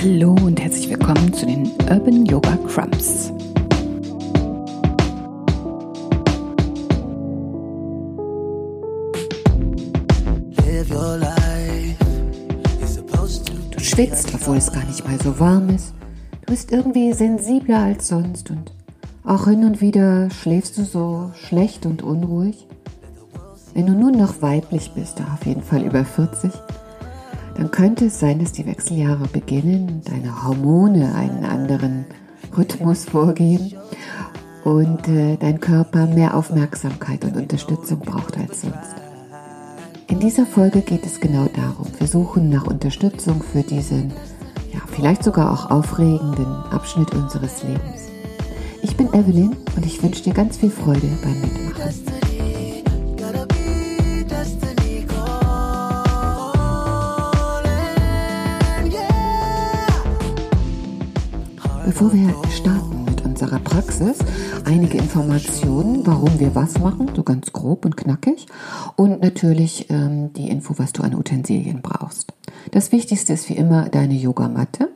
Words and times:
Hallo 0.00 0.30
und 0.44 0.60
herzlich 0.60 0.88
willkommen 0.88 1.32
zu 1.32 1.44
den 1.44 1.72
Urban 1.90 2.24
Yoga 2.24 2.56
Crumbs. 2.68 3.32
Du 13.72 13.80
schwitzt, 13.80 14.32
obwohl 14.34 14.58
es 14.58 14.72
gar 14.72 14.84
nicht 14.84 15.04
mal 15.04 15.18
so 15.20 15.40
warm 15.40 15.70
ist. 15.70 15.94
Du 16.42 16.52
bist 16.52 16.70
irgendwie 16.70 17.12
sensibler 17.12 17.80
als 17.80 18.06
sonst 18.06 18.50
und 18.50 18.72
auch 19.24 19.48
hin 19.48 19.64
und 19.64 19.80
wieder 19.80 20.30
schläfst 20.30 20.78
du 20.78 20.84
so 20.84 21.32
schlecht 21.34 21.86
und 21.86 22.04
unruhig. 22.04 22.68
Wenn 23.74 23.86
du 23.86 23.94
nun 23.94 24.12
noch 24.12 24.42
weiblich 24.42 24.92
bist, 24.94 25.20
auf 25.20 25.44
jeden 25.44 25.62
Fall 25.62 25.82
über 25.82 26.04
40, 26.04 26.52
dann 27.58 27.72
könnte 27.72 28.06
es 28.06 28.20
sein, 28.20 28.38
dass 28.38 28.52
die 28.52 28.66
Wechseljahre 28.66 29.26
beginnen 29.26 30.00
deine 30.04 30.44
Hormone 30.44 31.12
einen 31.16 31.44
anderen 31.44 32.04
Rhythmus 32.56 33.04
vorgeben 33.04 33.72
und 34.62 35.08
äh, 35.08 35.36
dein 35.36 35.58
Körper 35.58 36.06
mehr 36.06 36.36
Aufmerksamkeit 36.36 37.24
und 37.24 37.36
Unterstützung 37.36 37.98
braucht 37.98 38.38
als 38.38 38.62
sonst. 38.62 38.94
In 40.06 40.20
dieser 40.20 40.46
Folge 40.46 40.82
geht 40.82 41.04
es 41.04 41.18
genau 41.18 41.48
darum. 41.54 41.88
Wir 41.98 42.06
suchen 42.06 42.48
nach 42.48 42.66
Unterstützung 42.66 43.42
für 43.42 43.62
diesen, 43.62 44.12
ja, 44.72 44.80
vielleicht 44.92 45.24
sogar 45.24 45.52
auch 45.52 45.68
aufregenden 45.68 46.46
Abschnitt 46.70 47.12
unseres 47.12 47.64
Lebens. 47.64 48.08
Ich 48.82 48.96
bin 48.96 49.08
Evelyn 49.08 49.56
und 49.74 49.84
ich 49.84 50.00
wünsche 50.00 50.22
dir 50.22 50.32
ganz 50.32 50.56
viel 50.56 50.70
Freude 50.70 51.08
beim 51.22 51.40
Mitmachen. 51.40 52.27
Bevor 61.98 62.12
wir 62.12 62.32
starten 62.52 63.06
mit 63.06 63.24
unserer 63.24 63.58
Praxis, 63.58 64.18
einige 64.64 64.98
Informationen, 64.98 66.06
warum 66.06 66.38
wir 66.38 66.54
was 66.54 66.78
machen, 66.78 67.10
so 67.16 67.24
ganz 67.24 67.52
grob 67.52 67.84
und 67.84 67.96
knackig. 67.96 68.46
Und 68.94 69.20
natürlich 69.20 69.90
ähm, 69.90 70.32
die 70.32 70.48
Info, 70.48 70.74
was 70.78 70.92
du 70.92 71.02
an 71.02 71.16
Utensilien 71.16 71.82
brauchst. 71.82 72.34
Das 72.70 72.92
Wichtigste 72.92 73.32
ist 73.32 73.48
wie 73.48 73.56
immer 73.56 73.88
deine 73.88 74.14
Yogamatte. 74.14 74.90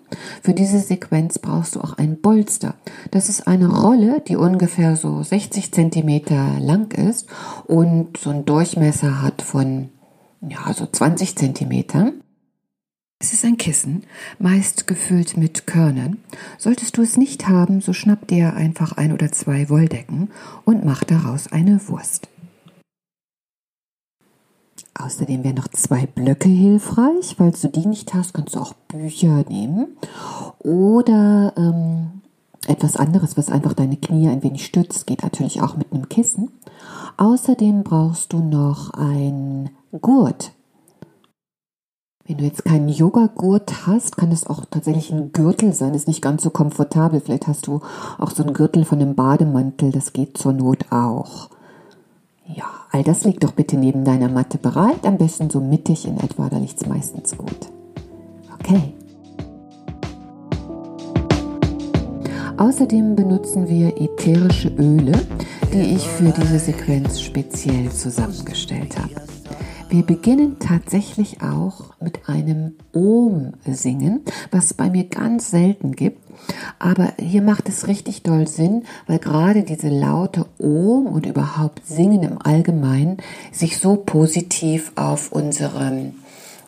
Für 0.44 0.54
diese 0.54 0.78
Sequenz 0.78 1.40
brauchst 1.40 1.74
du 1.74 1.80
auch 1.80 1.94
ein 1.94 2.20
Bolster. 2.20 2.74
Das 3.10 3.28
ist 3.28 3.48
eine 3.48 3.66
Rolle, 3.66 4.20
die 4.20 4.36
ungefähr 4.36 4.94
so 4.94 5.24
60 5.24 5.72
Zentimeter 5.72 6.60
lang 6.60 6.92
ist 6.92 7.26
und 7.66 8.16
so 8.16 8.30
einen 8.30 8.44
Durchmesser 8.44 9.22
hat 9.22 9.42
von 9.42 9.88
ja, 10.40 10.72
so 10.72 10.86
20 10.86 11.34
Zentimetern. 11.34 12.21
Es 13.22 13.32
ist 13.32 13.44
ein 13.44 13.56
Kissen, 13.56 14.02
meist 14.40 14.88
gefüllt 14.88 15.36
mit 15.36 15.68
Körnern. 15.68 16.18
Solltest 16.58 16.96
du 16.96 17.02
es 17.02 17.16
nicht 17.16 17.46
haben, 17.46 17.80
so 17.80 17.92
schnapp 17.92 18.26
dir 18.26 18.54
einfach 18.54 18.96
ein 18.96 19.12
oder 19.12 19.30
zwei 19.30 19.68
Wolldecken 19.68 20.28
und 20.64 20.84
mach 20.84 21.04
daraus 21.04 21.46
eine 21.46 21.80
Wurst. 21.86 22.28
Außerdem 24.98 25.44
wären 25.44 25.54
noch 25.54 25.68
zwei 25.68 26.06
Blöcke 26.06 26.48
hilfreich. 26.48 27.36
Falls 27.38 27.60
du 27.60 27.68
die 27.68 27.86
nicht 27.86 28.12
hast, 28.12 28.34
kannst 28.34 28.56
du 28.56 28.58
auch 28.58 28.74
Bücher 28.88 29.44
nehmen 29.48 29.96
oder 30.58 31.52
ähm, 31.56 32.22
etwas 32.66 32.96
anderes, 32.96 33.36
was 33.36 33.50
einfach 33.50 33.74
deine 33.74 33.98
Knie 33.98 34.30
ein 34.30 34.42
wenig 34.42 34.66
stützt. 34.66 35.06
Geht 35.06 35.22
natürlich 35.22 35.62
auch 35.62 35.76
mit 35.76 35.92
einem 35.92 36.08
Kissen. 36.08 36.50
Außerdem 37.18 37.84
brauchst 37.84 38.32
du 38.32 38.40
noch 38.40 38.90
ein 38.94 39.70
Gurt 39.92 40.50
wenn 42.24 42.38
du 42.38 42.44
jetzt 42.44 42.64
keinen 42.64 42.88
Yogagurt 42.88 43.86
hast, 43.86 44.16
kann 44.16 44.30
es 44.30 44.46
auch 44.46 44.64
tatsächlich 44.70 45.10
ein 45.10 45.32
Gürtel 45.32 45.72
sein. 45.72 45.94
Ist 45.94 46.06
nicht 46.06 46.22
ganz 46.22 46.42
so 46.44 46.50
komfortabel. 46.50 47.20
Vielleicht 47.20 47.48
hast 47.48 47.66
du 47.66 47.80
auch 48.18 48.30
so 48.30 48.44
einen 48.44 48.54
Gürtel 48.54 48.84
von 48.84 49.00
einem 49.00 49.16
Bademantel. 49.16 49.90
Das 49.90 50.12
geht 50.12 50.38
zur 50.38 50.52
Not 50.52 50.86
auch. 50.90 51.50
Ja, 52.46 52.64
all 52.92 53.02
das 53.02 53.24
liegt 53.24 53.42
doch 53.42 53.52
bitte 53.52 53.76
neben 53.76 54.04
deiner 54.04 54.28
Matte 54.28 54.58
bereit. 54.58 55.04
Am 55.04 55.18
besten 55.18 55.50
so 55.50 55.60
mittig 55.60 56.06
in 56.06 56.18
etwa. 56.18 56.48
Da 56.48 56.58
liegt 56.58 56.80
es 56.80 56.86
meistens 56.86 57.36
gut. 57.36 57.70
Okay. 58.60 58.94
Außerdem 62.56 63.16
benutzen 63.16 63.68
wir 63.68 64.00
ätherische 64.00 64.68
Öle, 64.68 65.12
die 65.72 65.96
ich 65.96 66.06
für 66.06 66.30
diese 66.30 66.60
Sequenz 66.60 67.20
speziell 67.20 67.90
zusammengestellt 67.90 68.96
habe. 68.96 69.41
Wir 69.92 70.04
beginnen 70.04 70.58
tatsächlich 70.58 71.42
auch 71.42 71.92
mit 72.00 72.26
einem 72.26 72.76
Ohm-Singen, 72.94 74.22
was 74.50 74.64
es 74.64 74.74
bei 74.74 74.88
mir 74.88 75.04
ganz 75.04 75.50
selten 75.50 75.92
gibt. 75.92 76.16
Aber 76.78 77.12
hier 77.20 77.42
macht 77.42 77.68
es 77.68 77.86
richtig 77.88 78.22
doll 78.22 78.48
Sinn, 78.48 78.84
weil 79.06 79.18
gerade 79.18 79.64
diese 79.64 79.90
laute 79.90 80.46
Ohm 80.56 81.08
und 81.08 81.26
überhaupt 81.26 81.86
Singen 81.86 82.22
im 82.22 82.40
Allgemeinen 82.40 83.18
sich 83.52 83.78
so 83.78 83.96
positiv 83.96 84.92
auf 84.94 85.30
unsere 85.30 86.12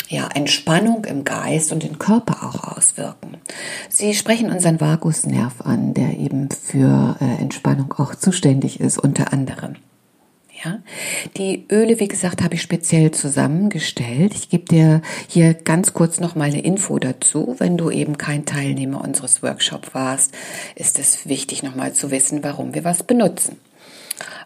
ja, 0.08 0.28
Entspannung 0.34 1.06
im 1.06 1.24
Geist 1.24 1.72
und 1.72 1.82
den 1.82 1.98
Körper 1.98 2.46
auch 2.46 2.76
auswirken. 2.76 3.38
Sie 3.88 4.12
sprechen 4.12 4.52
unseren 4.52 4.82
Vagusnerv 4.82 5.62
an, 5.62 5.94
der 5.94 6.18
eben 6.18 6.50
für 6.50 7.16
äh, 7.22 7.40
Entspannung 7.40 7.94
auch 7.94 8.14
zuständig 8.14 8.80
ist, 8.80 8.98
unter 8.98 9.32
anderem. 9.32 9.76
Ja, 10.64 10.78
die 11.36 11.66
Öle, 11.70 12.00
wie 12.00 12.08
gesagt, 12.08 12.42
habe 12.42 12.54
ich 12.54 12.62
speziell 12.62 13.10
zusammengestellt. 13.10 14.34
Ich 14.34 14.48
gebe 14.48 14.64
dir 14.64 15.02
hier 15.28 15.52
ganz 15.52 15.92
kurz 15.92 16.20
noch 16.20 16.36
mal 16.36 16.44
eine 16.44 16.62
Info 16.62 16.98
dazu. 16.98 17.56
Wenn 17.58 17.76
du 17.76 17.90
eben 17.90 18.16
kein 18.16 18.46
Teilnehmer 18.46 19.04
unseres 19.04 19.42
Workshops 19.42 19.92
warst, 19.92 20.32
ist 20.74 20.98
es 20.98 21.28
wichtig 21.28 21.62
noch 21.62 21.74
mal 21.74 21.92
zu 21.92 22.10
wissen, 22.10 22.42
warum 22.42 22.72
wir 22.74 22.82
was 22.82 23.02
benutzen. 23.02 23.58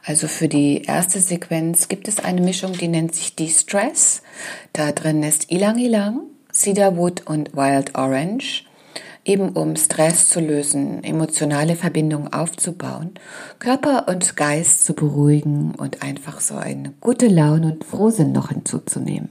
Also 0.04 0.26
für 0.26 0.48
die 0.48 0.82
erste 0.82 1.20
Sequenz 1.20 1.86
gibt 1.86 2.08
es 2.08 2.18
eine 2.18 2.40
Mischung, 2.40 2.72
die 2.72 2.88
nennt 2.88 3.14
sich 3.14 3.36
De-Stress. 3.36 4.22
Da 4.72 4.90
drin 4.90 5.22
ist 5.22 5.52
Ilang 5.52 5.78
Ilang, 5.78 6.22
Cedarwood 6.52 7.26
und 7.26 7.54
Wild 7.54 7.94
Orange 7.94 8.64
eben 9.28 9.50
um 9.50 9.76
Stress 9.76 10.30
zu 10.30 10.40
lösen, 10.40 11.04
emotionale 11.04 11.76
Verbindungen 11.76 12.32
aufzubauen, 12.32 13.12
Körper 13.58 14.08
und 14.08 14.36
Geist 14.36 14.84
zu 14.84 14.94
beruhigen 14.94 15.74
und 15.76 16.02
einfach 16.02 16.40
so 16.40 16.56
eine 16.56 16.94
gute 17.00 17.28
Laune 17.28 17.72
und 17.74 17.84
Frohsinn 17.84 18.32
noch 18.32 18.48
hinzuzunehmen. 18.48 19.28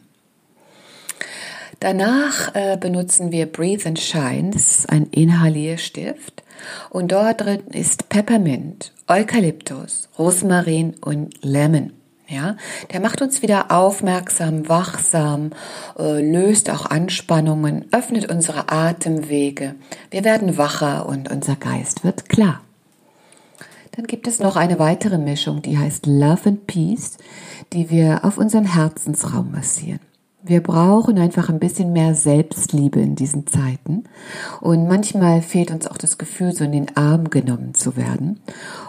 Danach 1.80 2.56
äh, 2.56 2.78
benutzen 2.80 3.32
wir 3.32 3.46
Breathe 3.46 3.88
and 3.88 4.00
Shine, 4.00 4.52
das 4.52 4.80
ist 4.80 4.90
ein 4.90 5.08
Inhalierstift 5.12 6.44
und 6.90 7.12
dort 7.12 7.42
drin 7.42 7.62
ist 7.72 8.10
Peppermint, 8.10 8.94
Eukalyptus, 9.08 10.10
Rosmarin 10.18 10.96
und 11.02 11.44
Lemon. 11.44 11.97
Ja, 12.30 12.58
der 12.92 13.00
macht 13.00 13.22
uns 13.22 13.42
wieder 13.42 13.72
aufmerksam, 13.72 14.68
wachsam, 14.68 15.52
äh, 15.98 16.22
löst 16.22 16.70
auch 16.70 16.86
Anspannungen, 16.86 17.86
öffnet 17.94 18.30
unsere 18.30 18.70
Atemwege. 18.70 19.76
Wir 20.12 20.26
werden 20.26 20.58
wacher 20.58 21.08
und 21.08 21.32
unser 21.32 21.56
Geist 21.56 22.04
wird 22.04 22.28
klar. 22.28 22.60
Dann 23.96 24.08
gibt 24.08 24.28
es 24.28 24.40
noch 24.40 24.58
eine 24.58 24.78
weitere 24.78 25.18
Mischung, 25.18 25.62
die 25.62 25.78
heißt 25.78 26.06
Love 26.06 26.50
and 26.50 26.68
Peace, 26.68 27.18
die 27.72 27.90
wir 27.90 28.26
auf 28.26 28.38
unserem 28.38 28.66
Herzensraum 28.66 29.52
massieren. 29.52 30.02
Wir 30.44 30.62
brauchen 30.62 31.18
einfach 31.18 31.50
ein 31.50 31.60
bisschen 31.60 31.92
mehr 31.94 32.14
Selbstliebe 32.14 33.02
in 33.02 33.16
diesen 33.16 33.48
Zeiten. 33.48 34.04
Und 34.62 34.88
manchmal 34.88 35.42
fehlt 35.42 35.72
uns 35.72 35.88
auch 35.88 35.98
das 35.98 36.18
Gefühl, 36.18 36.54
so 36.54 36.64
in 36.64 36.72
den 36.72 36.96
Arm 36.96 37.30
genommen 37.30 37.74
zu 37.74 37.98
werden. 37.98 38.40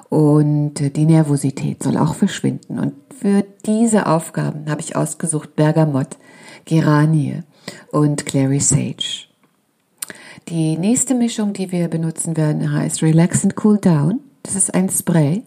Und 0.09 0.75
die 0.75 1.07
Nervosität 1.07 1.83
soll 1.83 1.97
auch 1.97 2.15
verschwinden. 2.15 2.79
Und 2.79 2.93
für 3.21 3.45
diese 3.67 4.07
Aufgaben 4.07 4.71
habe 4.71 4.81
ich 4.81 4.97
ausgesucht 4.97 5.57
Bergamott, 5.57 6.17
Geranie 6.65 7.43
und 7.91 8.27
Clary 8.27 8.61
Sage. 8.61 9.27
Die 10.49 10.79
nächste 10.79 11.15
Mischung, 11.15 11.53
die 11.53 11.73
wir 11.73 11.89
benutzen 11.89 12.37
werden, 12.37 12.73
heißt 12.73 13.03
Relax 13.03 13.45
and 13.45 13.55
Cool 13.63 13.79
Down. 13.79 14.21
Das 14.43 14.55
ist 14.55 14.73
ein 14.73 14.89
Spray. 14.89 15.43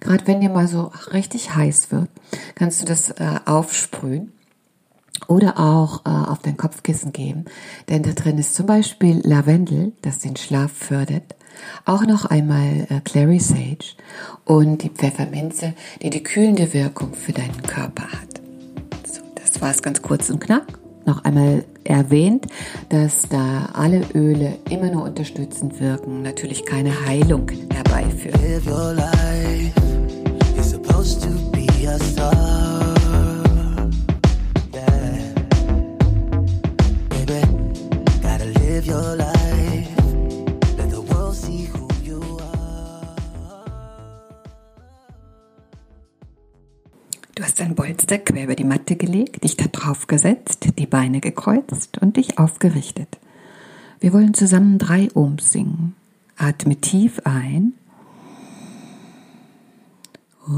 Gerade 0.00 0.26
wenn 0.26 0.40
dir 0.40 0.50
mal 0.50 0.68
so 0.68 0.92
richtig 1.12 1.54
heiß 1.54 1.90
wird, 1.90 2.08
kannst 2.54 2.82
du 2.82 2.86
das 2.86 3.10
äh, 3.10 3.40
aufsprühen 3.46 4.32
oder 5.26 5.58
auch 5.58 6.04
äh, 6.04 6.10
auf 6.10 6.40
dein 6.40 6.56
Kopfkissen 6.56 7.12
geben, 7.12 7.46
denn 7.88 8.02
da 8.02 8.12
drin 8.12 8.38
ist 8.38 8.54
zum 8.54 8.66
Beispiel 8.66 9.22
Lavendel, 9.24 9.92
das 10.02 10.18
den 10.18 10.36
Schlaf 10.36 10.72
fördert, 10.72 11.34
auch 11.84 12.02
noch 12.06 12.24
einmal 12.24 12.86
äh, 12.88 13.00
Clary 13.04 13.38
Sage 13.38 13.96
und 14.44 14.82
die 14.82 14.90
Pfefferminze, 14.90 15.74
die 16.02 16.10
die 16.10 16.22
kühlende 16.22 16.72
Wirkung 16.72 17.14
für 17.14 17.32
deinen 17.32 17.62
Körper 17.62 18.04
hat. 18.04 18.40
So, 19.06 19.22
das 19.34 19.60
war 19.60 19.70
es 19.70 19.82
ganz 19.82 20.02
kurz 20.02 20.30
und 20.30 20.40
knapp. 20.40 20.78
Noch 21.06 21.24
einmal 21.24 21.64
erwähnt, 21.84 22.46
dass 22.88 23.28
da 23.28 23.68
alle 23.74 24.02
Öle 24.14 24.56
immer 24.70 24.90
nur 24.90 25.04
unterstützend 25.04 25.78
wirken, 25.78 26.22
natürlich 26.22 26.64
keine 26.64 27.06
Heilung 27.06 27.46
herbeiführen. 27.70 28.40
Bolster 48.14 48.18
quer 48.18 48.44
über 48.44 48.54
die 48.54 48.64
Matte 48.64 48.96
gelegt, 48.96 49.42
dich 49.44 49.56
da 49.56 49.64
drauf 49.66 50.06
gesetzt, 50.06 50.68
die 50.78 50.86
Beine 50.86 51.20
gekreuzt 51.20 51.98
und 52.00 52.16
dich 52.16 52.38
aufgerichtet. 52.38 53.18
Wir 54.00 54.12
wollen 54.12 54.34
zusammen 54.34 54.78
drei 54.78 55.08
Ohms 55.14 55.50
singen. 55.50 55.94
Atme 56.36 56.76
tief 56.76 57.20
ein. 57.24 57.72
Du 60.46 60.52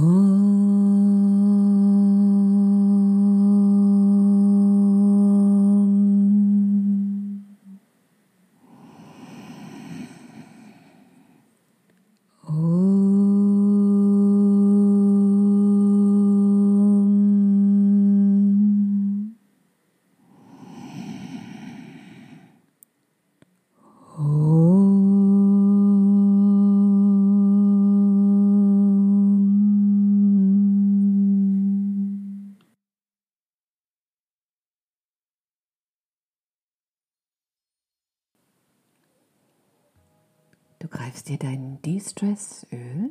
greifst 41.27 41.29
dir 41.29 41.39
dein 41.39 41.79
De-Stress-Öl. 41.83 43.11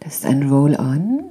Das 0.00 0.14
ist 0.16 0.26
ein 0.26 0.48
Roll-On. 0.48 1.30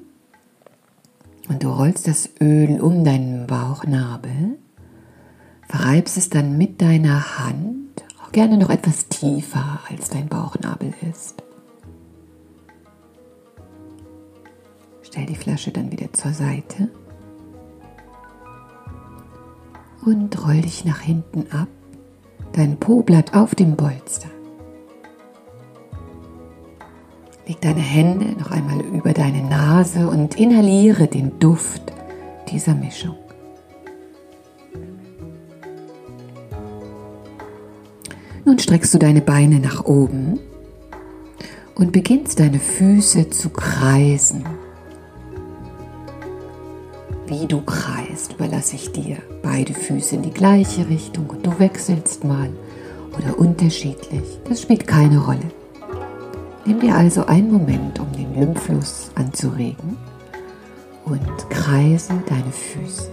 Und 1.47 1.63
du 1.63 1.69
rollst 1.69 2.07
das 2.07 2.29
Öl 2.39 2.79
um 2.79 3.03
deinen 3.03 3.47
Bauchnabel, 3.47 4.59
verreibst 5.67 6.17
es 6.17 6.29
dann 6.29 6.57
mit 6.59 6.79
deiner 6.79 7.39
Hand, 7.39 8.03
auch 8.21 8.31
gerne 8.31 8.57
noch 8.57 8.69
etwas 8.69 9.07
tiefer 9.07 9.79
als 9.89 10.09
dein 10.09 10.27
Bauchnabel 10.27 10.93
ist. 11.09 11.41
Stell 15.01 15.25
die 15.25 15.35
Flasche 15.35 15.71
dann 15.71 15.91
wieder 15.91 16.13
zur 16.13 16.33
Seite 16.33 16.89
und 20.05 20.45
roll 20.45 20.61
dich 20.61 20.85
nach 20.85 20.99
hinten 20.99 21.51
ab. 21.51 21.67
Dein 22.53 22.79
Po 22.79 23.01
bleibt 23.01 23.35
auf 23.35 23.55
dem 23.55 23.75
Bolster. 23.75 24.29
Leg 27.49 27.61
deine 27.61 27.79
Hände 27.79 28.39
noch 28.39 28.51
einmal 28.51 28.79
über 28.79 29.11
deine 29.11 29.41
Nase 29.41 30.07
und 30.07 30.39
inhaliere 30.39 31.07
den 31.07 31.39
Duft 31.39 31.81
dieser 32.51 32.75
Mischung. 32.75 33.15
Nun 38.45 38.59
streckst 38.59 38.93
du 38.93 38.99
deine 38.99 39.21
Beine 39.21 39.59
nach 39.59 39.85
oben 39.85 40.39
und 41.73 41.91
beginnst 41.91 42.39
deine 42.39 42.59
Füße 42.59 43.31
zu 43.31 43.49
kreisen. 43.49 44.43
Wie 47.25 47.47
du 47.47 47.61
kreist, 47.61 48.33
überlasse 48.33 48.75
ich 48.75 48.91
dir 48.91 49.17
beide 49.41 49.73
Füße 49.73 50.17
in 50.17 50.21
die 50.21 50.33
gleiche 50.33 50.87
Richtung 50.87 51.27
und 51.31 51.43
du 51.43 51.57
wechselst 51.57 52.23
mal 52.23 52.51
oder 53.17 53.39
unterschiedlich. 53.39 54.37
Das 54.47 54.61
spielt 54.61 54.85
keine 54.85 55.17
Rolle. 55.25 55.58
Nimm 56.65 56.79
dir 56.79 56.95
also 56.95 57.25
einen 57.25 57.51
Moment, 57.51 57.99
um 57.99 58.11
den 58.11 58.35
Lymphfluss 58.35 59.11
anzuregen 59.15 59.97
und 61.05 61.49
kreise 61.49 62.13
deine 62.27 62.51
Füße. 62.51 63.09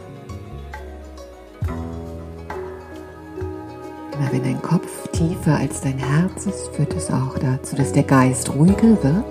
Immer 4.13 4.33
wenn 4.33 4.43
dein 4.45 4.63
Kopf 4.63 5.09
tiefer 5.13 5.57
als 5.57 5.81
dein 5.81 5.99
Herz 5.99 6.47
ist, 6.47 6.69
führt 6.75 6.95
es 6.95 7.11
auch 7.11 7.39
dazu, 7.39 7.77
dass 7.77 7.93
der 7.93 8.03
Geist 8.03 8.53
ruhiger 8.55 9.03
wird. 9.03 9.25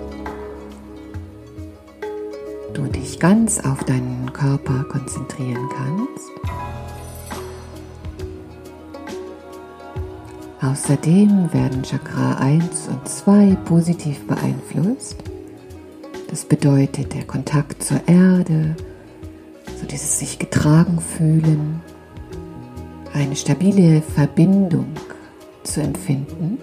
Du 2.72 2.82
dich 2.84 3.18
ganz 3.18 3.60
auf 3.60 3.84
deinen 3.84 4.32
Körper 4.32 4.84
konzentrieren 4.84 5.68
kannst. 5.76 6.35
Außerdem 10.66 11.52
werden 11.52 11.84
Chakra 11.84 12.38
1 12.38 12.88
und 12.88 13.08
2 13.08 13.56
positiv 13.66 14.26
beeinflusst. 14.26 15.16
Das 16.28 16.44
bedeutet 16.44 17.14
der 17.14 17.24
Kontakt 17.24 17.84
zur 17.84 18.00
Erde, 18.08 18.74
so 19.80 19.86
dieses 19.86 20.18
sich 20.18 20.40
getragen 20.40 20.98
fühlen, 20.98 21.80
eine 23.12 23.36
stabile 23.36 24.02
Verbindung 24.02 24.88
zu 25.62 25.82
empfinden, 25.82 26.58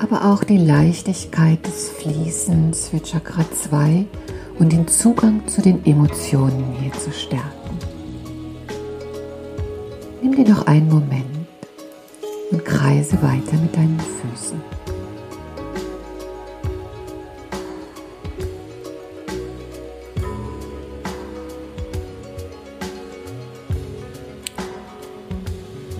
aber 0.00 0.26
auch 0.26 0.44
die 0.44 0.58
Leichtigkeit 0.58 1.66
des 1.66 1.88
Fließens 1.88 2.88
für 2.88 3.02
Chakra 3.02 3.44
2 3.50 4.04
und 4.58 4.72
den 4.72 4.86
Zugang 4.88 5.48
zu 5.48 5.62
den 5.62 5.82
Emotionen 5.86 6.74
hier 6.80 6.92
zu 6.92 7.12
stärken. 7.12 7.78
Nimm 10.20 10.36
dir 10.36 10.48
noch 10.50 10.66
einen 10.66 10.88
Moment 10.90 11.33
und 12.54 12.64
kreise 12.64 13.20
weiter 13.20 13.56
mit 13.60 13.74
deinen 13.74 13.98
Füßen. 13.98 14.62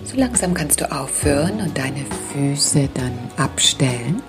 So 0.05 0.17
langsam 0.17 0.55
kannst 0.55 0.81
du 0.81 0.93
aufhören 0.93 1.61
und 1.61 1.77
deine 1.77 2.05
Füße 2.33 2.89
dann 2.95 3.19
abstellen. 3.37 4.23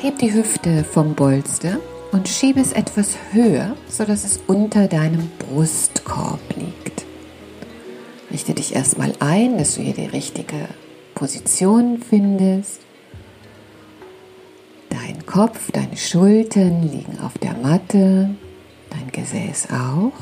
Heb 0.00 0.18
die 0.18 0.32
Hüfte 0.32 0.82
vom 0.82 1.14
Bolster 1.14 1.76
und 2.12 2.26
schiebe 2.26 2.60
es 2.60 2.72
etwas 2.72 3.18
höher, 3.32 3.76
sodass 3.86 4.24
es 4.24 4.40
unter 4.46 4.88
deinem 4.88 5.30
Brustkorb 5.38 6.40
liegt. 6.56 6.99
Richte 8.30 8.54
dich 8.54 8.74
erstmal 8.74 9.12
ein, 9.18 9.58
dass 9.58 9.74
du 9.74 9.82
hier 9.82 9.94
die 9.94 10.06
richtige 10.06 10.68
Position 11.14 11.98
findest. 11.98 12.80
Dein 14.88 15.26
Kopf, 15.26 15.72
deine 15.72 15.96
Schultern 15.96 16.82
liegen 16.82 17.18
auf 17.20 17.36
der 17.38 17.54
Matte, 17.54 18.30
dein 18.90 19.10
Gesäß 19.12 19.68
auch. 19.72 20.12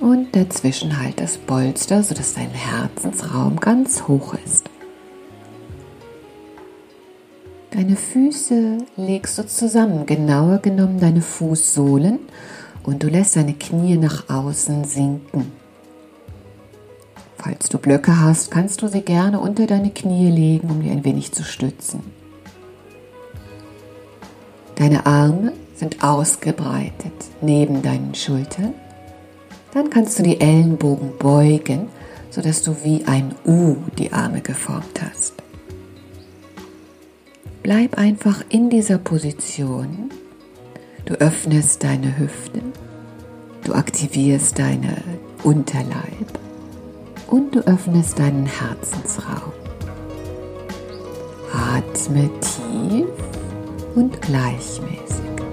Und 0.00 0.34
dazwischen 0.34 1.00
halt 1.00 1.20
das 1.20 1.38
Polster, 1.38 2.02
sodass 2.02 2.34
dein 2.34 2.50
Herzensraum 2.50 3.60
ganz 3.60 4.08
hoch 4.08 4.34
ist. 4.44 4.68
Deine 7.70 7.96
Füße 7.96 8.78
legst 8.96 9.38
du 9.38 9.46
zusammen, 9.46 10.06
genauer 10.06 10.58
genommen 10.58 11.00
deine 11.00 11.22
Fußsohlen 11.22 12.18
und 12.82 13.02
du 13.02 13.08
lässt 13.08 13.36
deine 13.36 13.54
Knie 13.54 13.96
nach 13.96 14.28
außen 14.28 14.84
sinken. 14.84 15.63
Falls 17.44 17.68
du 17.68 17.76
Blöcke 17.76 18.22
hast, 18.22 18.50
kannst 18.50 18.80
du 18.80 18.88
sie 18.88 19.02
gerne 19.02 19.38
unter 19.38 19.66
deine 19.66 19.90
Knie 19.90 20.30
legen, 20.30 20.70
um 20.70 20.80
dir 20.80 20.92
ein 20.92 21.04
wenig 21.04 21.32
zu 21.32 21.44
stützen. 21.44 22.00
Deine 24.76 25.04
Arme 25.04 25.52
sind 25.76 26.02
ausgebreitet 26.02 27.12
neben 27.42 27.82
deinen 27.82 28.14
Schultern. 28.14 28.72
Dann 29.74 29.90
kannst 29.90 30.18
du 30.18 30.22
die 30.22 30.40
Ellenbogen 30.40 31.18
beugen, 31.18 31.88
sodass 32.30 32.62
du 32.62 32.82
wie 32.82 33.04
ein 33.04 33.34
U 33.44 33.76
die 33.98 34.10
Arme 34.10 34.40
geformt 34.40 35.02
hast. 35.02 35.34
Bleib 37.62 37.98
einfach 37.98 38.42
in 38.48 38.70
dieser 38.70 38.96
Position. 38.96 40.10
Du 41.04 41.12
öffnest 41.16 41.84
deine 41.84 42.16
Hüfte. 42.16 42.62
Du 43.64 43.74
aktivierst 43.74 44.58
deine 44.58 44.96
Unterleib 45.42 46.43
und 47.28 47.54
du 47.54 47.60
öffnest 47.60 48.18
deinen 48.18 48.46
Herzensraum. 48.46 49.52
Atme 51.52 52.30
tief 52.40 53.08
und 53.94 54.20
gleichmäßig. 54.22 55.43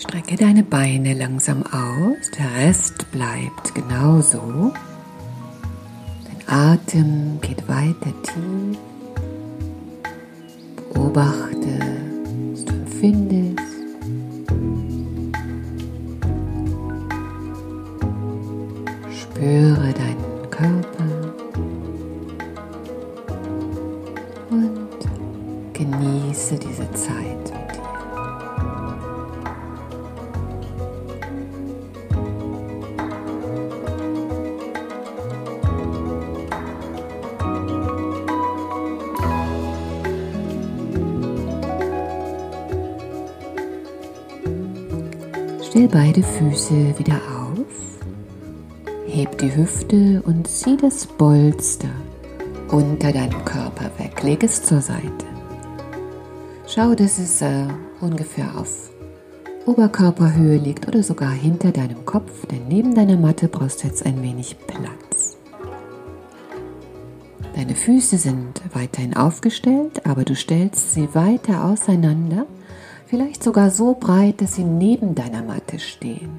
Strecke 0.00 0.34
deine 0.34 0.62
Beine 0.62 1.12
langsam 1.12 1.62
aus, 1.62 2.30
der 2.30 2.50
Rest 2.56 3.10
bleibt 3.12 3.74
genauso. 3.74 4.72
Dein 6.24 6.48
Atem 6.48 7.38
geht 7.42 7.68
weiter 7.68 8.10
tief. 8.22 8.78
Beobachte, 10.94 11.59
beide 46.10 46.24
Füße 46.24 46.98
wieder 46.98 47.14
auf, 47.14 48.00
heb 49.06 49.38
die 49.38 49.54
Hüfte 49.54 50.20
und 50.26 50.48
zieh 50.48 50.76
das 50.76 51.06
Bolster 51.06 51.90
unter 52.68 53.12
deinem 53.12 53.44
Körper 53.44 53.92
weg, 53.96 54.20
leg 54.24 54.42
es 54.42 54.60
zur 54.60 54.80
Seite. 54.80 55.26
Schau, 56.66 56.96
dass 56.96 57.20
es 57.20 57.40
äh, 57.42 57.68
ungefähr 58.00 58.58
auf 58.58 58.90
Oberkörperhöhe 59.66 60.56
liegt 60.56 60.88
oder 60.88 61.04
sogar 61.04 61.30
hinter 61.30 61.70
deinem 61.70 62.04
Kopf, 62.04 62.44
denn 62.46 62.66
neben 62.66 62.92
deiner 62.96 63.16
Matte 63.16 63.46
brauchst 63.46 63.84
du 63.84 63.86
jetzt 63.86 64.04
ein 64.04 64.20
wenig 64.20 64.56
Platz. 64.66 65.36
Deine 67.54 67.76
Füße 67.76 68.18
sind 68.18 68.60
weiterhin 68.72 69.14
aufgestellt, 69.14 70.04
aber 70.06 70.24
du 70.24 70.34
stellst 70.34 70.92
sie 70.92 71.14
weiter 71.14 71.66
auseinander 71.66 72.46
vielleicht 73.10 73.42
sogar 73.42 73.70
so 73.70 73.96
breit, 73.98 74.40
dass 74.40 74.54
sie 74.54 74.62
neben 74.62 75.16
deiner 75.16 75.42
Matte 75.42 75.80
stehen. 75.80 76.38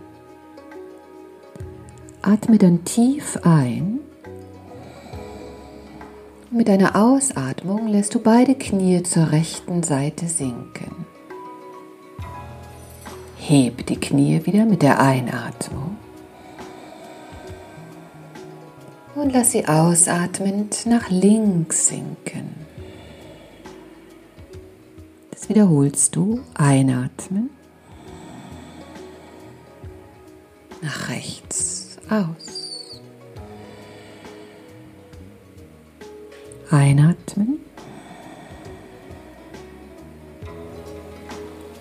Atme 2.22 2.58
dann 2.58 2.86
tief 2.86 3.38
ein. 3.44 4.00
Mit 6.50 6.70
einer 6.70 6.96
Ausatmung 6.96 7.88
lässt 7.88 8.16
du 8.16 8.20
beide 8.20 8.56
Knie 8.56 9.04
zur 9.04 9.32
rechten 9.32 9.84
Seite 9.84 10.28
sinken. 10.28 11.06
Heb 13.38 13.86
die 13.88 14.00
Knie 14.00 14.46
wieder 14.46 14.66
mit 14.66 14.82
der 14.82 15.00
Einatmung. 15.00 15.98
Und 19.16 19.34
lass 19.34 19.52
sie 19.52 19.68
ausatmend 19.68 20.86
nach 20.86 21.10
links 21.10 21.88
sinken 21.88 22.61
wiederholst 25.50 26.16
du. 26.16 26.42
Einatmen. 26.54 27.50
Nach 30.82 31.10
rechts 31.10 31.98
aus. 32.10 33.02
Einatmen. 36.70 37.60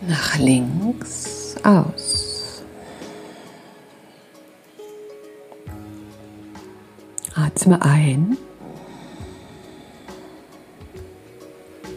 Nach 0.08 0.38
links 0.38 1.56
aus. 1.62 2.62
Atme 7.34 7.80
ein. 7.82 8.36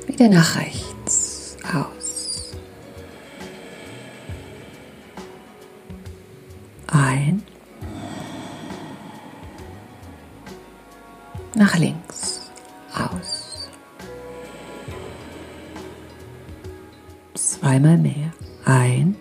Wieder 0.08 0.30
nach 0.30 0.58
rechts 0.58 0.93
aus. 1.64 2.56
Ein. 6.88 7.44
Nach 11.56 11.76
links. 11.78 12.52
Aus. 12.94 13.70
Zweimal 17.34 17.98
mehr. 17.98 18.32
Ein. 18.66 19.16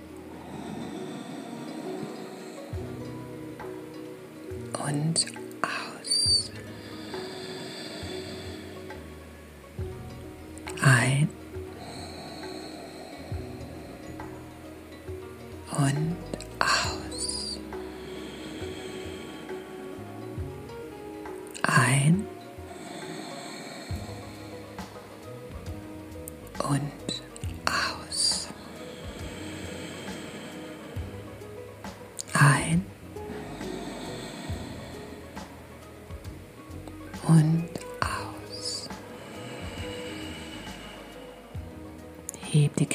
Und 4.87 5.26
aus. 5.62 6.50
Ein. 10.82 11.41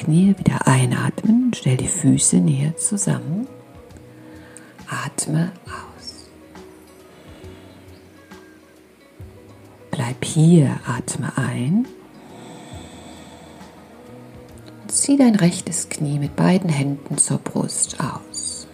Knie 0.08 0.34
wieder 0.38 0.66
einatmen 0.66 1.52
stell 1.54 1.76
die 1.76 1.86
Füße 1.86 2.36
näher 2.36 2.74
zusammen. 2.78 3.46
Atme 4.88 5.52
aus. 5.66 6.30
Bleib 9.90 10.24
hier, 10.24 10.80
atme 10.86 11.30
ein. 11.36 11.86
Zieh 14.86 15.18
dein 15.18 15.34
rechtes 15.34 15.90
Knie 15.90 16.18
mit 16.18 16.36
beiden 16.36 16.70
Händen 16.70 17.18
zur 17.18 17.36
Brust 17.36 17.98
aus. 18.00 18.66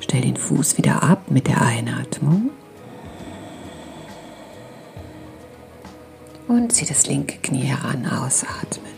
Stell 0.00 0.20
den 0.20 0.36
Fuß 0.36 0.76
wieder 0.76 1.02
ab 1.02 1.30
mit 1.30 1.46
der 1.46 1.62
Einatmung. 1.62 2.49
Zieh 6.70 6.86
das 6.86 7.06
linke 7.06 7.38
Knie 7.38 7.64
heran, 7.64 8.06
ausatmen. 8.06 8.92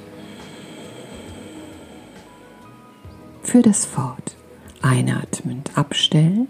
Für 3.42 3.62
das 3.62 3.86
fort. 3.86 4.36
Einatmend 4.82 5.70
abstellen. 5.76 6.48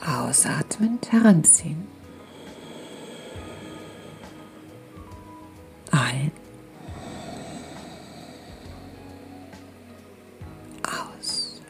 Ausatmend 0.00 1.12
heranziehen. 1.12 1.86
Ein. 5.90 6.32
Aus. 10.82 11.60